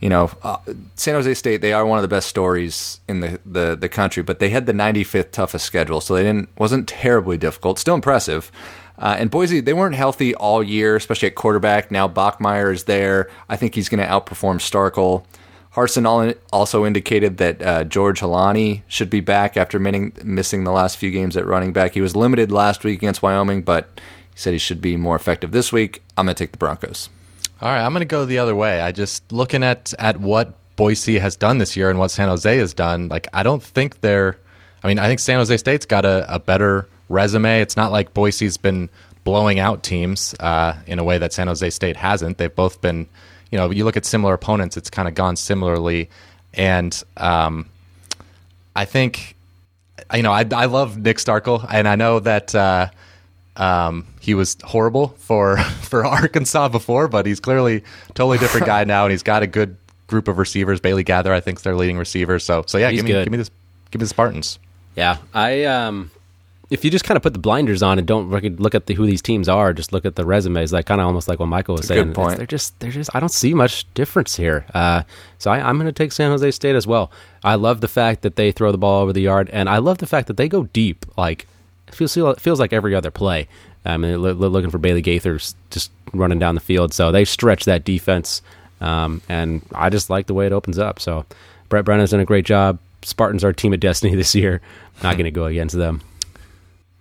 [0.00, 0.58] You know, uh,
[0.96, 4.22] San Jose State, they are one of the best stories in the, the, the country,
[4.22, 7.78] but they had the 95th toughest schedule, so they didn't wasn't terribly difficult.
[7.78, 8.52] Still impressive.
[8.98, 11.90] Uh, and Boise, they weren't healthy all year, especially at quarterback.
[11.90, 13.30] Now Bachmeier is there.
[13.48, 15.24] I think he's going to outperform Starkel.
[15.76, 21.10] Harsin also indicated that uh, George Holani should be back after missing the last few
[21.10, 21.92] games at running back.
[21.92, 23.86] He was limited last week against Wyoming, but
[24.32, 26.02] he said he should be more effective this week.
[26.16, 27.10] I'm going to take the Broncos.
[27.60, 28.80] All right, I'm going to go the other way.
[28.80, 32.56] I just looking at at what Boise has done this year and what San Jose
[32.56, 33.08] has done.
[33.08, 34.38] Like, I don't think they're.
[34.82, 37.60] I mean, I think San Jose State's got a, a better resume.
[37.60, 38.88] It's not like Boise's been
[39.24, 42.38] blowing out teams uh, in a way that San Jose State hasn't.
[42.38, 43.08] They've both been,
[43.50, 46.10] you know, you look at similar opponents, it's kind of gone similarly.
[46.54, 47.68] And um,
[48.74, 49.36] I think,
[50.12, 52.54] you know, I, I love Nick Starkel, and I know that.
[52.54, 52.88] Uh,
[53.56, 58.84] um, he was horrible for for Arkansas before, but he's clearly a totally different guy
[58.84, 59.76] now, and he's got a good
[60.06, 60.80] group of receivers.
[60.80, 62.38] Bailey Gaither, I think, is their leading receiver.
[62.38, 63.24] So, so yeah, he's give me good.
[63.24, 63.50] give me this,
[63.90, 64.58] give me the Spartans.
[64.94, 66.10] Yeah, I um,
[66.68, 69.06] if you just kind of put the blinders on and don't look at the, who
[69.06, 71.76] these teams are, just look at the resumes, like kind of almost like what Michael
[71.76, 72.12] was saying.
[72.38, 73.14] They're just, they're just.
[73.14, 74.66] I don't see much difference here.
[74.74, 75.04] Uh,
[75.38, 77.12] so I, am going to take San Jose State as well.
[77.44, 79.98] I love the fact that they throw the ball over the yard, and I love
[79.98, 81.06] the fact that they go deep.
[81.16, 81.46] Like
[81.86, 83.46] it feels it feels like every other play.
[83.84, 87.84] I mean, looking for Bailey Gaithers just running down the field, so they stretch that
[87.84, 88.42] defense,
[88.80, 90.98] um, and I just like the way it opens up.
[90.98, 91.24] So
[91.68, 92.80] Brent Brennan's done a great job.
[93.02, 94.60] Spartans are team of destiny this year.
[95.04, 96.00] Not going to go against them.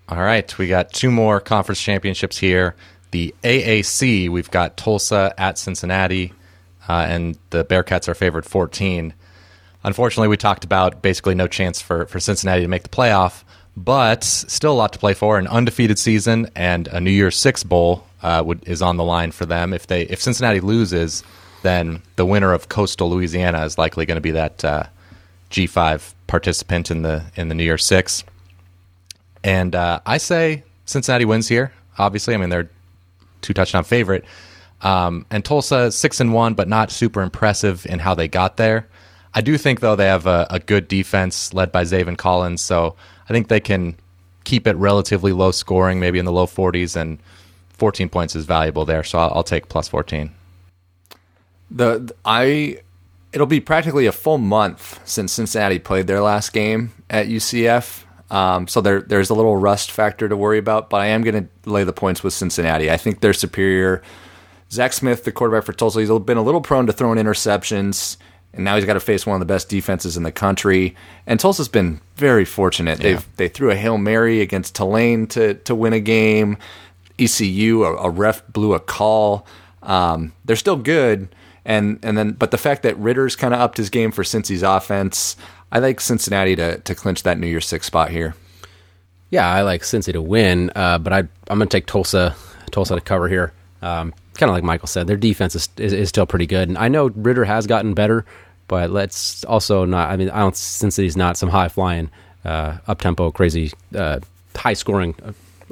[0.08, 2.76] All right, we got two more conference championships here.
[3.10, 6.32] The AAC, we've got Tulsa at Cincinnati,
[6.88, 9.16] uh, and the Bearcats are favored 14.
[9.84, 13.44] Unfortunately, we talked about basically no chance for, for Cincinnati to make the playoff,
[13.76, 15.40] but still a lot to play for.
[15.40, 19.32] An undefeated season and a New Year's Six bowl uh, would, is on the line
[19.32, 19.74] for them.
[19.74, 21.24] If they if Cincinnati loses,
[21.64, 24.84] then the winner of Coastal Louisiana is likely going to be that uh,
[25.50, 28.24] G5 participant in the in the New Year's Six.
[29.46, 31.72] And uh, I say Cincinnati wins here.
[32.00, 32.70] Obviously, I mean they're
[33.42, 34.26] two touchdown favorite.
[34.82, 38.88] Um, and Tulsa six and one, but not super impressive in how they got there.
[39.36, 42.96] I do think though they have a, a good defense led by Zaven Collins, so
[43.30, 43.96] I think they can
[44.46, 47.20] keep it relatively low scoring, maybe in the low 40s, and
[47.70, 49.04] 14 points is valuable there.
[49.04, 50.32] So I'll, I'll take plus 14.
[51.70, 52.80] The I
[53.32, 58.06] it'll be practically a full month since Cincinnati played their last game at UCF.
[58.32, 61.48] Um, so there, there's a little rust factor to worry about, but I am going
[61.48, 62.90] to lay the points with Cincinnati.
[62.90, 64.02] I think they're superior.
[64.72, 68.18] Zach Smith, the quarterback for Tulsa, he's been a little prone to throwing interceptions,
[68.54, 70.96] and now he's got to face one of the best defenses in the country.
[71.28, 73.00] And Tulsa's been very fortunate.
[73.00, 73.18] Yeah.
[73.18, 76.58] They they threw a hail mary against Tulane to to win a game.
[77.18, 79.46] ECU, a, a ref blew a call.
[79.84, 81.30] Um, they're still good,
[81.64, 84.64] and and then but the fact that Ridder's kind of upped his game for Cincy's
[84.64, 85.36] offense.
[85.72, 88.36] I like Cincinnati to, to clinch that New Year's Six spot here.
[89.30, 92.36] Yeah, I like Cincy to win, uh, but I, I'm going to take Tulsa
[92.72, 93.54] Tulsa to cover here.
[93.82, 96.78] Um, kind of like Michael said, their defense is, is, is still pretty good, and
[96.78, 98.26] I know Ridder has gotten better,
[98.68, 100.10] but let's also not.
[100.10, 102.10] I mean, I don't Cincinnati's not some high flying,
[102.44, 104.20] uh, up tempo, crazy, uh,
[104.56, 105.16] high scoring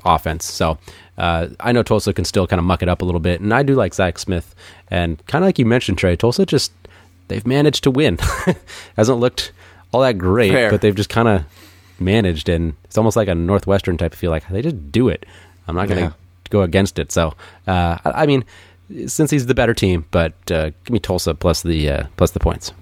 [0.04, 0.46] offense.
[0.46, 0.78] So
[1.18, 3.54] uh, I know Tulsa can still kind of muck it up a little bit, and
[3.54, 4.56] I do like Zach Smith.
[4.90, 6.72] And kind of like you mentioned, Trey, Tulsa just
[7.28, 8.18] they've managed to win.
[8.98, 9.52] Hasn't looked
[9.94, 10.70] all that great, Fair.
[10.72, 11.44] but they've just kind of
[12.00, 14.32] managed, and it's almost like a Northwestern type of feel.
[14.32, 15.26] Like they just do it.
[15.68, 16.12] I'm not going to Yeah.
[16.50, 17.12] go against it.
[17.12, 17.34] So
[17.68, 18.44] uh, I, I mean,
[19.08, 22.40] since he's the better team, but uh, give me Tulsa plus the uh, plus the
[22.40, 22.74] points.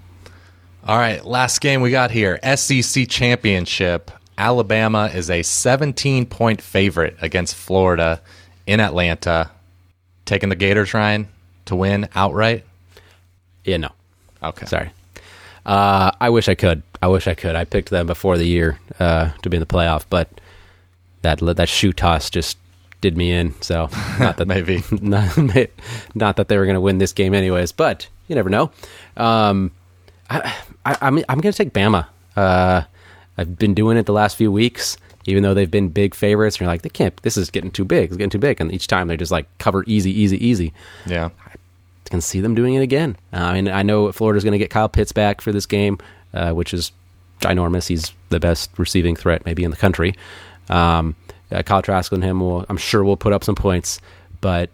[0.84, 4.10] All right, last game we got here SEC Championship.
[4.36, 8.20] Alabama is a 17 point favorite against Florida
[8.66, 9.50] in Atlanta.
[10.24, 11.28] Taking the Gators, Ryan,
[11.66, 12.64] to win outright.
[13.64, 13.90] Yeah, no.
[14.42, 14.66] Okay.
[14.66, 14.90] Sorry.
[15.64, 16.82] Uh, I wish I could.
[17.00, 17.56] I wish I could.
[17.56, 20.28] I picked them before the year uh, to be in the playoff, but
[21.22, 22.58] that that shoe toss just
[23.00, 23.60] did me in.
[23.60, 23.88] So
[24.18, 24.82] not that Maybe.
[24.90, 25.36] not,
[26.14, 28.70] not that they were going to win this game anyways, but you never know.
[29.16, 29.70] Um,
[30.30, 30.54] I,
[30.86, 32.06] I, I'm I'm going to take Bama.
[32.36, 32.82] Uh,
[33.38, 34.96] I've been doing it the last few weeks,
[35.26, 36.56] even though they've been big favorites.
[36.56, 37.14] And you're like, they can't.
[37.22, 38.10] This is getting too big.
[38.10, 40.72] It's getting too big, and each time they just like cover easy, easy, easy
[41.06, 41.30] Yeah.
[42.12, 43.16] Can see them doing it again.
[43.32, 45.98] Uh, I mean, I know Florida's going to get Kyle Pitts back for this game,
[46.34, 46.92] uh, which is
[47.40, 47.88] ginormous.
[47.88, 50.14] He's the best receiving threat maybe in the country.
[50.68, 51.16] Um,
[51.50, 53.98] uh, Kyle Trask and him will, I'm sure, will put up some points,
[54.42, 54.68] but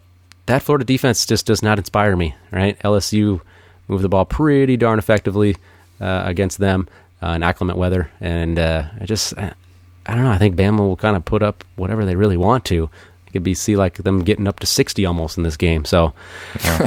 [0.46, 2.34] that Florida defense just does not inspire me.
[2.50, 2.76] Right?
[2.80, 3.40] LSU
[3.86, 5.56] move the ball pretty darn effectively
[6.00, 6.88] uh, against them
[7.22, 9.34] uh, in acclimate weather, and uh, I just.
[10.10, 10.30] I don't know.
[10.30, 12.88] I think Bama will kind of put up whatever they really want to.
[13.38, 15.84] Could be see like them getting up to sixty almost in this game.
[15.84, 16.12] So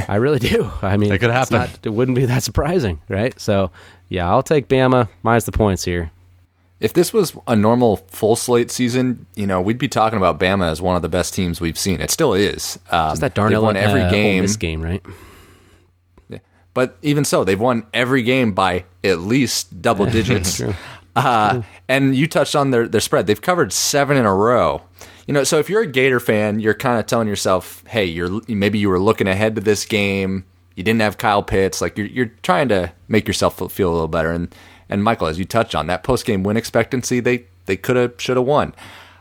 [0.10, 0.70] I really do.
[0.82, 1.60] I mean, It could happen.
[1.60, 3.40] not- it wouldn't be that surprising, right?
[3.40, 3.72] So
[4.10, 6.12] yeah, I'll take Bama minus the points here.
[6.82, 10.70] If this was a normal full slate season, you know, we'd be talking about Bama
[10.70, 12.02] as one of the best teams we've seen.
[12.02, 12.80] It still is.
[12.90, 15.02] Um, It's that darn won every uh, game, Miss game, right?
[16.74, 20.62] but even so, they've won every game by at least double digits.
[21.16, 24.82] uh, and you touched on their their spread; they've covered seven in a row.
[25.28, 28.42] You know, so if you're a Gator fan, you're kind of telling yourself, "Hey, you're
[28.48, 30.46] maybe you were looking ahead to this game.
[30.76, 31.82] You didn't have Kyle Pitts.
[31.82, 34.54] Like you're you're trying to make yourself feel- a little better." And
[34.90, 38.14] and Michael, as you touched on that post game win expectancy, they they could have
[38.18, 38.74] should have won.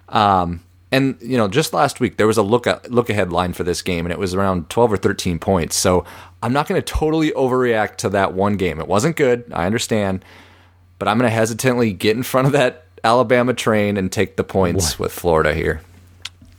[0.09, 3.53] Um, and you know, just last week there was a look at, look ahead line
[3.53, 5.77] for this game, and it was around twelve or thirteen points.
[5.77, 6.05] So
[6.43, 8.81] I'm not going to totally overreact to that one game.
[8.81, 10.25] It wasn't good, I understand,
[10.99, 14.43] but I'm going to hesitantly get in front of that Alabama train and take the
[14.45, 15.83] points with Florida here.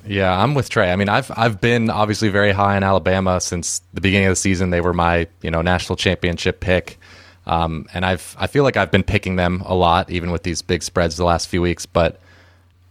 [0.05, 0.91] Yeah, I'm with Trey.
[0.91, 4.37] I mean, I've I've been obviously very high in Alabama since the beginning of the
[4.37, 4.69] season.
[4.69, 6.99] They were my you know national championship pick,
[7.45, 10.61] um, and I've I feel like I've been picking them a lot, even with these
[10.61, 11.85] big spreads the last few weeks.
[11.85, 12.19] But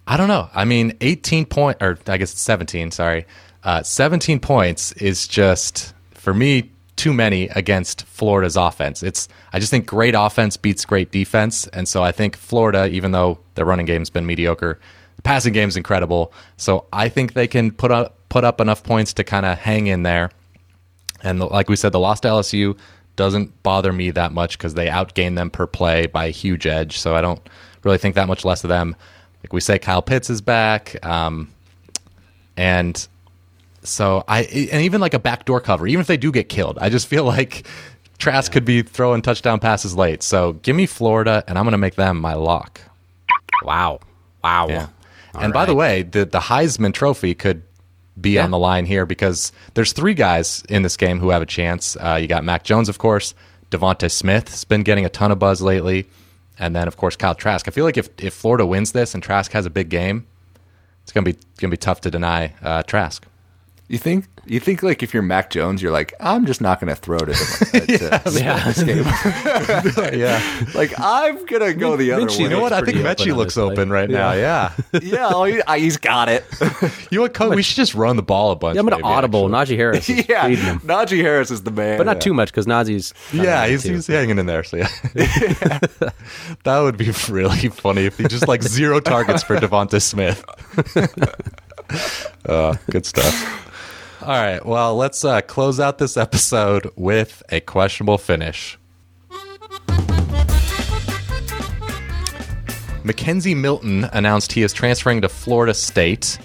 [0.06, 0.48] I don't know.
[0.54, 2.90] I mean, 18 point or I guess it's 17.
[2.90, 3.26] Sorry,
[3.64, 9.02] uh, 17 points is just for me too many against Florida's offense.
[9.02, 13.12] It's I just think great offense beats great defense, and so I think Florida, even
[13.12, 14.78] though their running game's been mediocre,
[15.20, 16.32] the passing game's incredible.
[16.56, 19.86] So I think they can put up put up enough points to kind of hang
[19.86, 20.30] in there.
[21.22, 22.78] And like we said, the loss to LSU
[23.16, 26.98] doesn't bother me that much because they outgain them per play by a huge edge.
[26.98, 27.46] So I don't
[27.82, 28.96] really think that much less of them.
[29.44, 31.50] Like we say, Kyle Pitts is back, um,
[32.56, 33.06] and
[33.82, 36.88] so I and even like a backdoor cover, even if they do get killed, I
[36.88, 37.66] just feel like
[38.18, 40.22] Trask could be throwing touchdown passes late.
[40.22, 42.80] So give me Florida, and I'm going to make them my lock.
[43.64, 44.00] Wow,
[44.42, 44.68] wow.
[44.68, 44.86] Yeah.
[45.34, 47.62] All and by the way, the the Heisman Trophy could
[48.20, 48.44] be Yeah.
[48.44, 51.96] on the line here because there's three guys in this game who have a chance.
[51.96, 53.34] Uh, you got Mac Jones, of course.
[53.70, 56.08] Devonta Smith's been getting a ton of buzz lately,
[56.58, 57.68] and then of course Kyle Trask.
[57.68, 60.26] I feel like if if Florida wins this and Trask has a big game,
[61.04, 63.24] it's gonna be gonna be tough to deny uh, Trask.
[63.91, 66.95] You think you think like if you're Mac Jones, you're like, I'm just not going
[66.95, 67.34] to throw to, to,
[67.87, 68.71] to Yeah.
[68.71, 69.04] this game.
[70.17, 72.45] yeah, like I'm gonna go the other Minchie, way.
[72.45, 72.72] you know what?
[72.72, 73.72] I think open Mechie looks this play.
[73.72, 74.33] open right now.
[74.34, 74.72] Yeah,
[75.03, 76.45] yeah, oh, he, he's got it.
[77.11, 77.34] you know what?
[77.34, 78.76] Co- we should just run the ball a bunch.
[78.76, 79.57] Yeah, I'm going to maybe, audible.
[79.57, 79.75] actually.
[79.75, 82.67] Najee Harris is yeah, him, Najee Harris is the man, but not too much because
[82.67, 84.62] Najee's Yeah, he's, he's hanging in there.
[84.62, 84.87] So yeah,
[86.62, 90.45] that would be really funny if he just like zero targets for Devonta Smith.
[92.46, 93.67] uh, good stuff.
[94.22, 98.79] All right, well, let's uh, close out this episode with a questionable finish.
[103.03, 106.38] McKenzie Milton announced he is transferring to Florida State.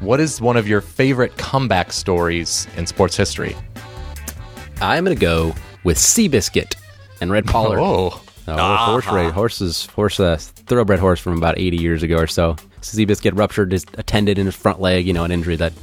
[0.00, 3.54] What is one of your favorite comeback stories in sports history?
[4.80, 6.76] I'm going to go with Seabiscuit
[7.20, 7.78] and Red Pollard.
[7.78, 12.26] Oh, No, horse race, horses, horse, uh, thoroughbred horse from about 80 years ago or
[12.26, 12.56] so.
[12.80, 15.74] Seabiscuit ruptured his a tendon in his front leg, you know, an injury that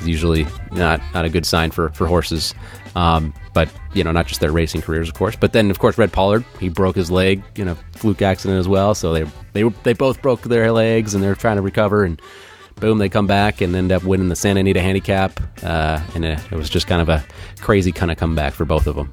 [0.00, 2.54] is usually not not a good sign for for horses.
[2.96, 5.36] Um, but you know, not just their racing careers, of course.
[5.36, 8.68] But then, of course, Red Pollard, he broke his leg in a fluke accident as
[8.68, 8.94] well.
[8.94, 12.04] So they they they both broke their legs and they're trying to recover.
[12.04, 12.20] And
[12.76, 16.40] boom, they come back and end up winning the Santa Anita Handicap, uh, and it,
[16.50, 17.24] it, was just kind of a
[17.60, 19.12] crazy kind of comeback for both of them.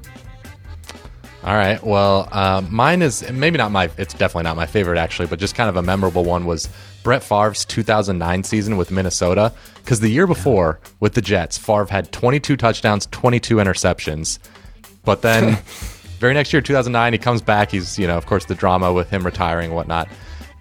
[1.48, 1.82] All right.
[1.82, 3.90] Well, uh, mine is maybe not my.
[3.98, 6.68] It's definitely not my favorite actually, but just kind of a memorable one was
[7.04, 9.54] Brett Favre's 2009 season with Minnesota.
[9.76, 14.40] Because the year before with the Jets, Favre had 22 touchdowns, 22 interceptions,
[15.06, 15.58] but then.
[16.20, 17.72] very next year, 2009, he comes back.
[17.72, 20.10] He's, you know, of course, the drama with him retiring and whatnot.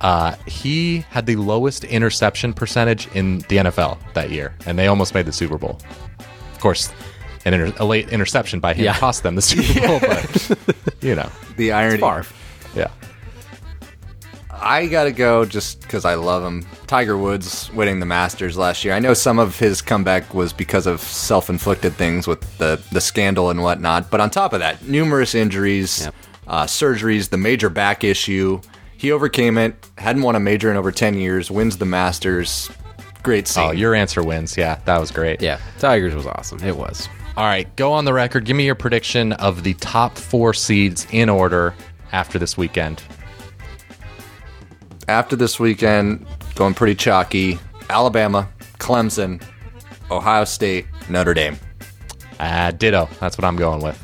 [0.02, 5.14] Uh, he had the lowest interception percentage in the NFL that year, and they almost
[5.14, 5.80] made the Super Bowl.
[6.52, 6.92] Of course,
[7.47, 8.98] an inter- a late interception by him yeah.
[8.98, 10.59] cost them the Super Bowl, but
[11.01, 12.02] you know the irony.
[12.74, 12.90] Yeah.
[14.51, 16.66] I gotta go just because I love him.
[16.86, 18.94] Tiger Woods winning the Masters last year.
[18.94, 23.51] I know some of his comeback was because of self-inflicted things with the the scandal
[23.51, 26.14] and whatnot, but on top of that, numerous injuries, yep.
[26.48, 28.60] uh, surgeries, the major back issue.
[28.98, 29.89] He overcame it.
[29.98, 31.48] Hadn't won a major in over ten years.
[31.48, 32.70] Wins the Masters.
[33.23, 33.68] Great scene.
[33.68, 34.56] Oh, your answer wins.
[34.56, 35.43] Yeah, that was great.
[35.43, 36.60] Yeah, Tigers was awesome.
[36.64, 37.09] It was.
[37.36, 38.46] All right, go on the record.
[38.46, 41.74] Give me your prediction of the top four seeds in order
[42.12, 43.02] after this weekend.
[45.06, 47.58] After this weekend, going pretty chalky.
[47.90, 48.48] Alabama,
[48.78, 49.42] Clemson,
[50.10, 51.58] Ohio State, Notre Dame.
[52.40, 53.08] Uh, ditto.
[53.20, 54.02] That's what I'm going with.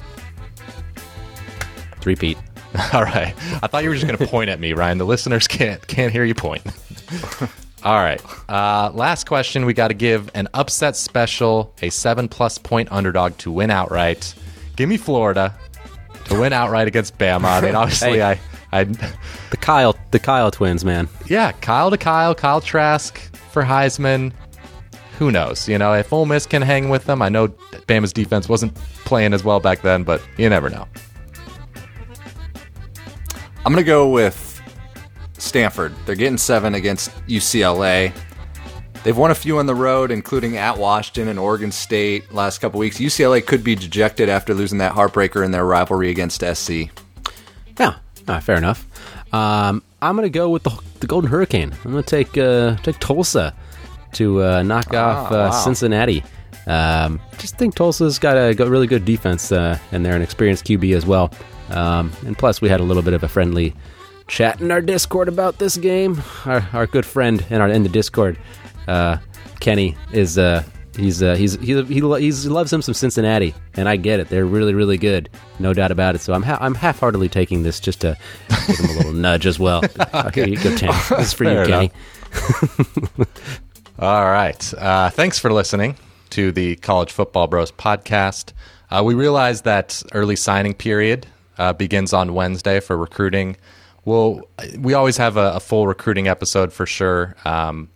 [2.01, 2.39] Three Pete.
[2.93, 3.35] All right.
[3.63, 4.99] I thought you were just going to point at me, Ryan.
[4.99, 6.63] The listeners can't can't hear you point.
[7.85, 8.23] All right.
[8.49, 9.67] Uh, last question.
[9.67, 14.35] We got to give an upset special, a seven plus point underdog to win outright.
[14.77, 15.55] Give me Florida
[16.27, 17.45] to win outright against Bama.
[17.45, 18.41] I mean, obviously, hey, I,
[18.73, 21.09] I, the Kyle, the Kyle twins, man.
[21.27, 23.19] Yeah, Kyle to Kyle, Kyle Trask
[23.51, 24.33] for Heisman.
[25.19, 25.69] Who knows?
[25.69, 27.49] You know, if Ole Miss can hang with them, I know
[27.87, 30.87] Bama's defense wasn't playing as well back then, but you never know.
[33.65, 34.52] I'm gonna go with
[35.43, 35.95] Stanford.
[36.07, 38.15] They're getting seven against UCLA.
[39.03, 42.79] They've won a few on the road, including at Washington and Oregon State last couple
[42.79, 42.99] weeks.
[42.99, 46.91] UCLA could be dejected after losing that heartbreaker in their rivalry against SC.
[47.79, 47.97] Yeah,
[48.41, 48.87] fair enough.
[49.35, 51.73] Um, I'm going to go with the, the, Golden Hurricane.
[51.85, 53.55] I'm going to take uh, take Tulsa
[54.13, 55.51] to uh, knock ah, off uh, wow.
[55.51, 56.23] Cincinnati.
[56.67, 60.65] Um, just think Tulsa's got a got really good defense, uh, and they're an experienced
[60.67, 61.33] QB as well.
[61.71, 63.75] Um, and plus, we had a little bit of a friendly
[64.27, 66.23] chat in our Discord about this game.
[66.45, 68.39] Our, our good friend in our in the Discord,
[68.89, 69.19] uh,
[69.61, 70.65] Kenny, is uh,
[70.97, 74.29] he's uh, he's he, he, he loves him some Cincinnati, and I get it.
[74.29, 75.29] They're really really good,
[75.59, 76.21] no doubt about it.
[76.21, 78.17] So I'm ha- I'm half heartedly taking this just to
[78.67, 79.83] give him a little nudge as well.
[80.15, 80.49] okay.
[80.49, 80.93] You go, Tim.
[81.11, 81.93] This is for Fair you, Kenny.
[83.99, 84.75] All right.
[84.75, 85.97] Uh, thanks for listening
[86.31, 88.53] to the College Football Bros podcast.
[88.91, 91.27] Uh, we realize that early signing period
[91.59, 93.57] uh, begins on Wednesday for recruiting
[94.05, 94.41] well,
[94.79, 97.89] we always have a, a full recruiting episode for sure um,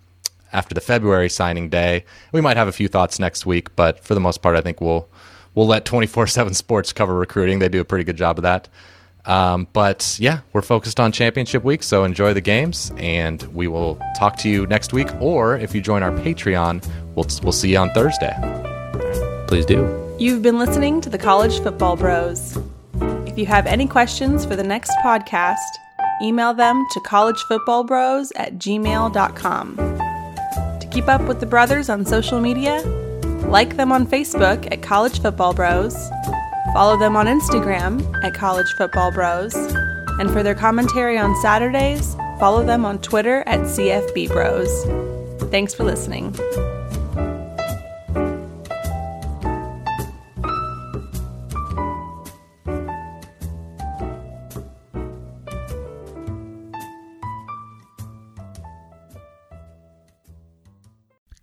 [0.53, 2.05] after the February signing day.
[2.33, 4.81] We might have a few thoughts next week, but for the most part, I think
[4.81, 5.09] we'll
[5.55, 7.59] we'll let twenty four seven Sports cover recruiting.
[7.59, 8.69] They do a pretty good job of that.
[9.25, 14.01] Um, but yeah, we're focused on championship week, so enjoy the games, and we will
[14.17, 15.09] talk to you next week.
[15.21, 18.35] Or if you join our Patreon, we'll we'll see you on Thursday.
[19.49, 20.03] Please do.
[20.21, 22.57] You've been listening to the College Football Bros.
[23.27, 25.59] If you have any questions for the next podcast
[26.23, 29.77] email them to collegefootballbros at gmail.com.
[29.77, 32.83] To keep up with the brothers on social media,
[33.49, 35.97] like them on Facebook at College Football Bros,
[36.75, 39.55] follow them on Instagram at College Football Bros,
[40.19, 45.51] and for their commentary on Saturdays, follow them on Twitter at CFB Bros.
[45.51, 46.35] Thanks for listening.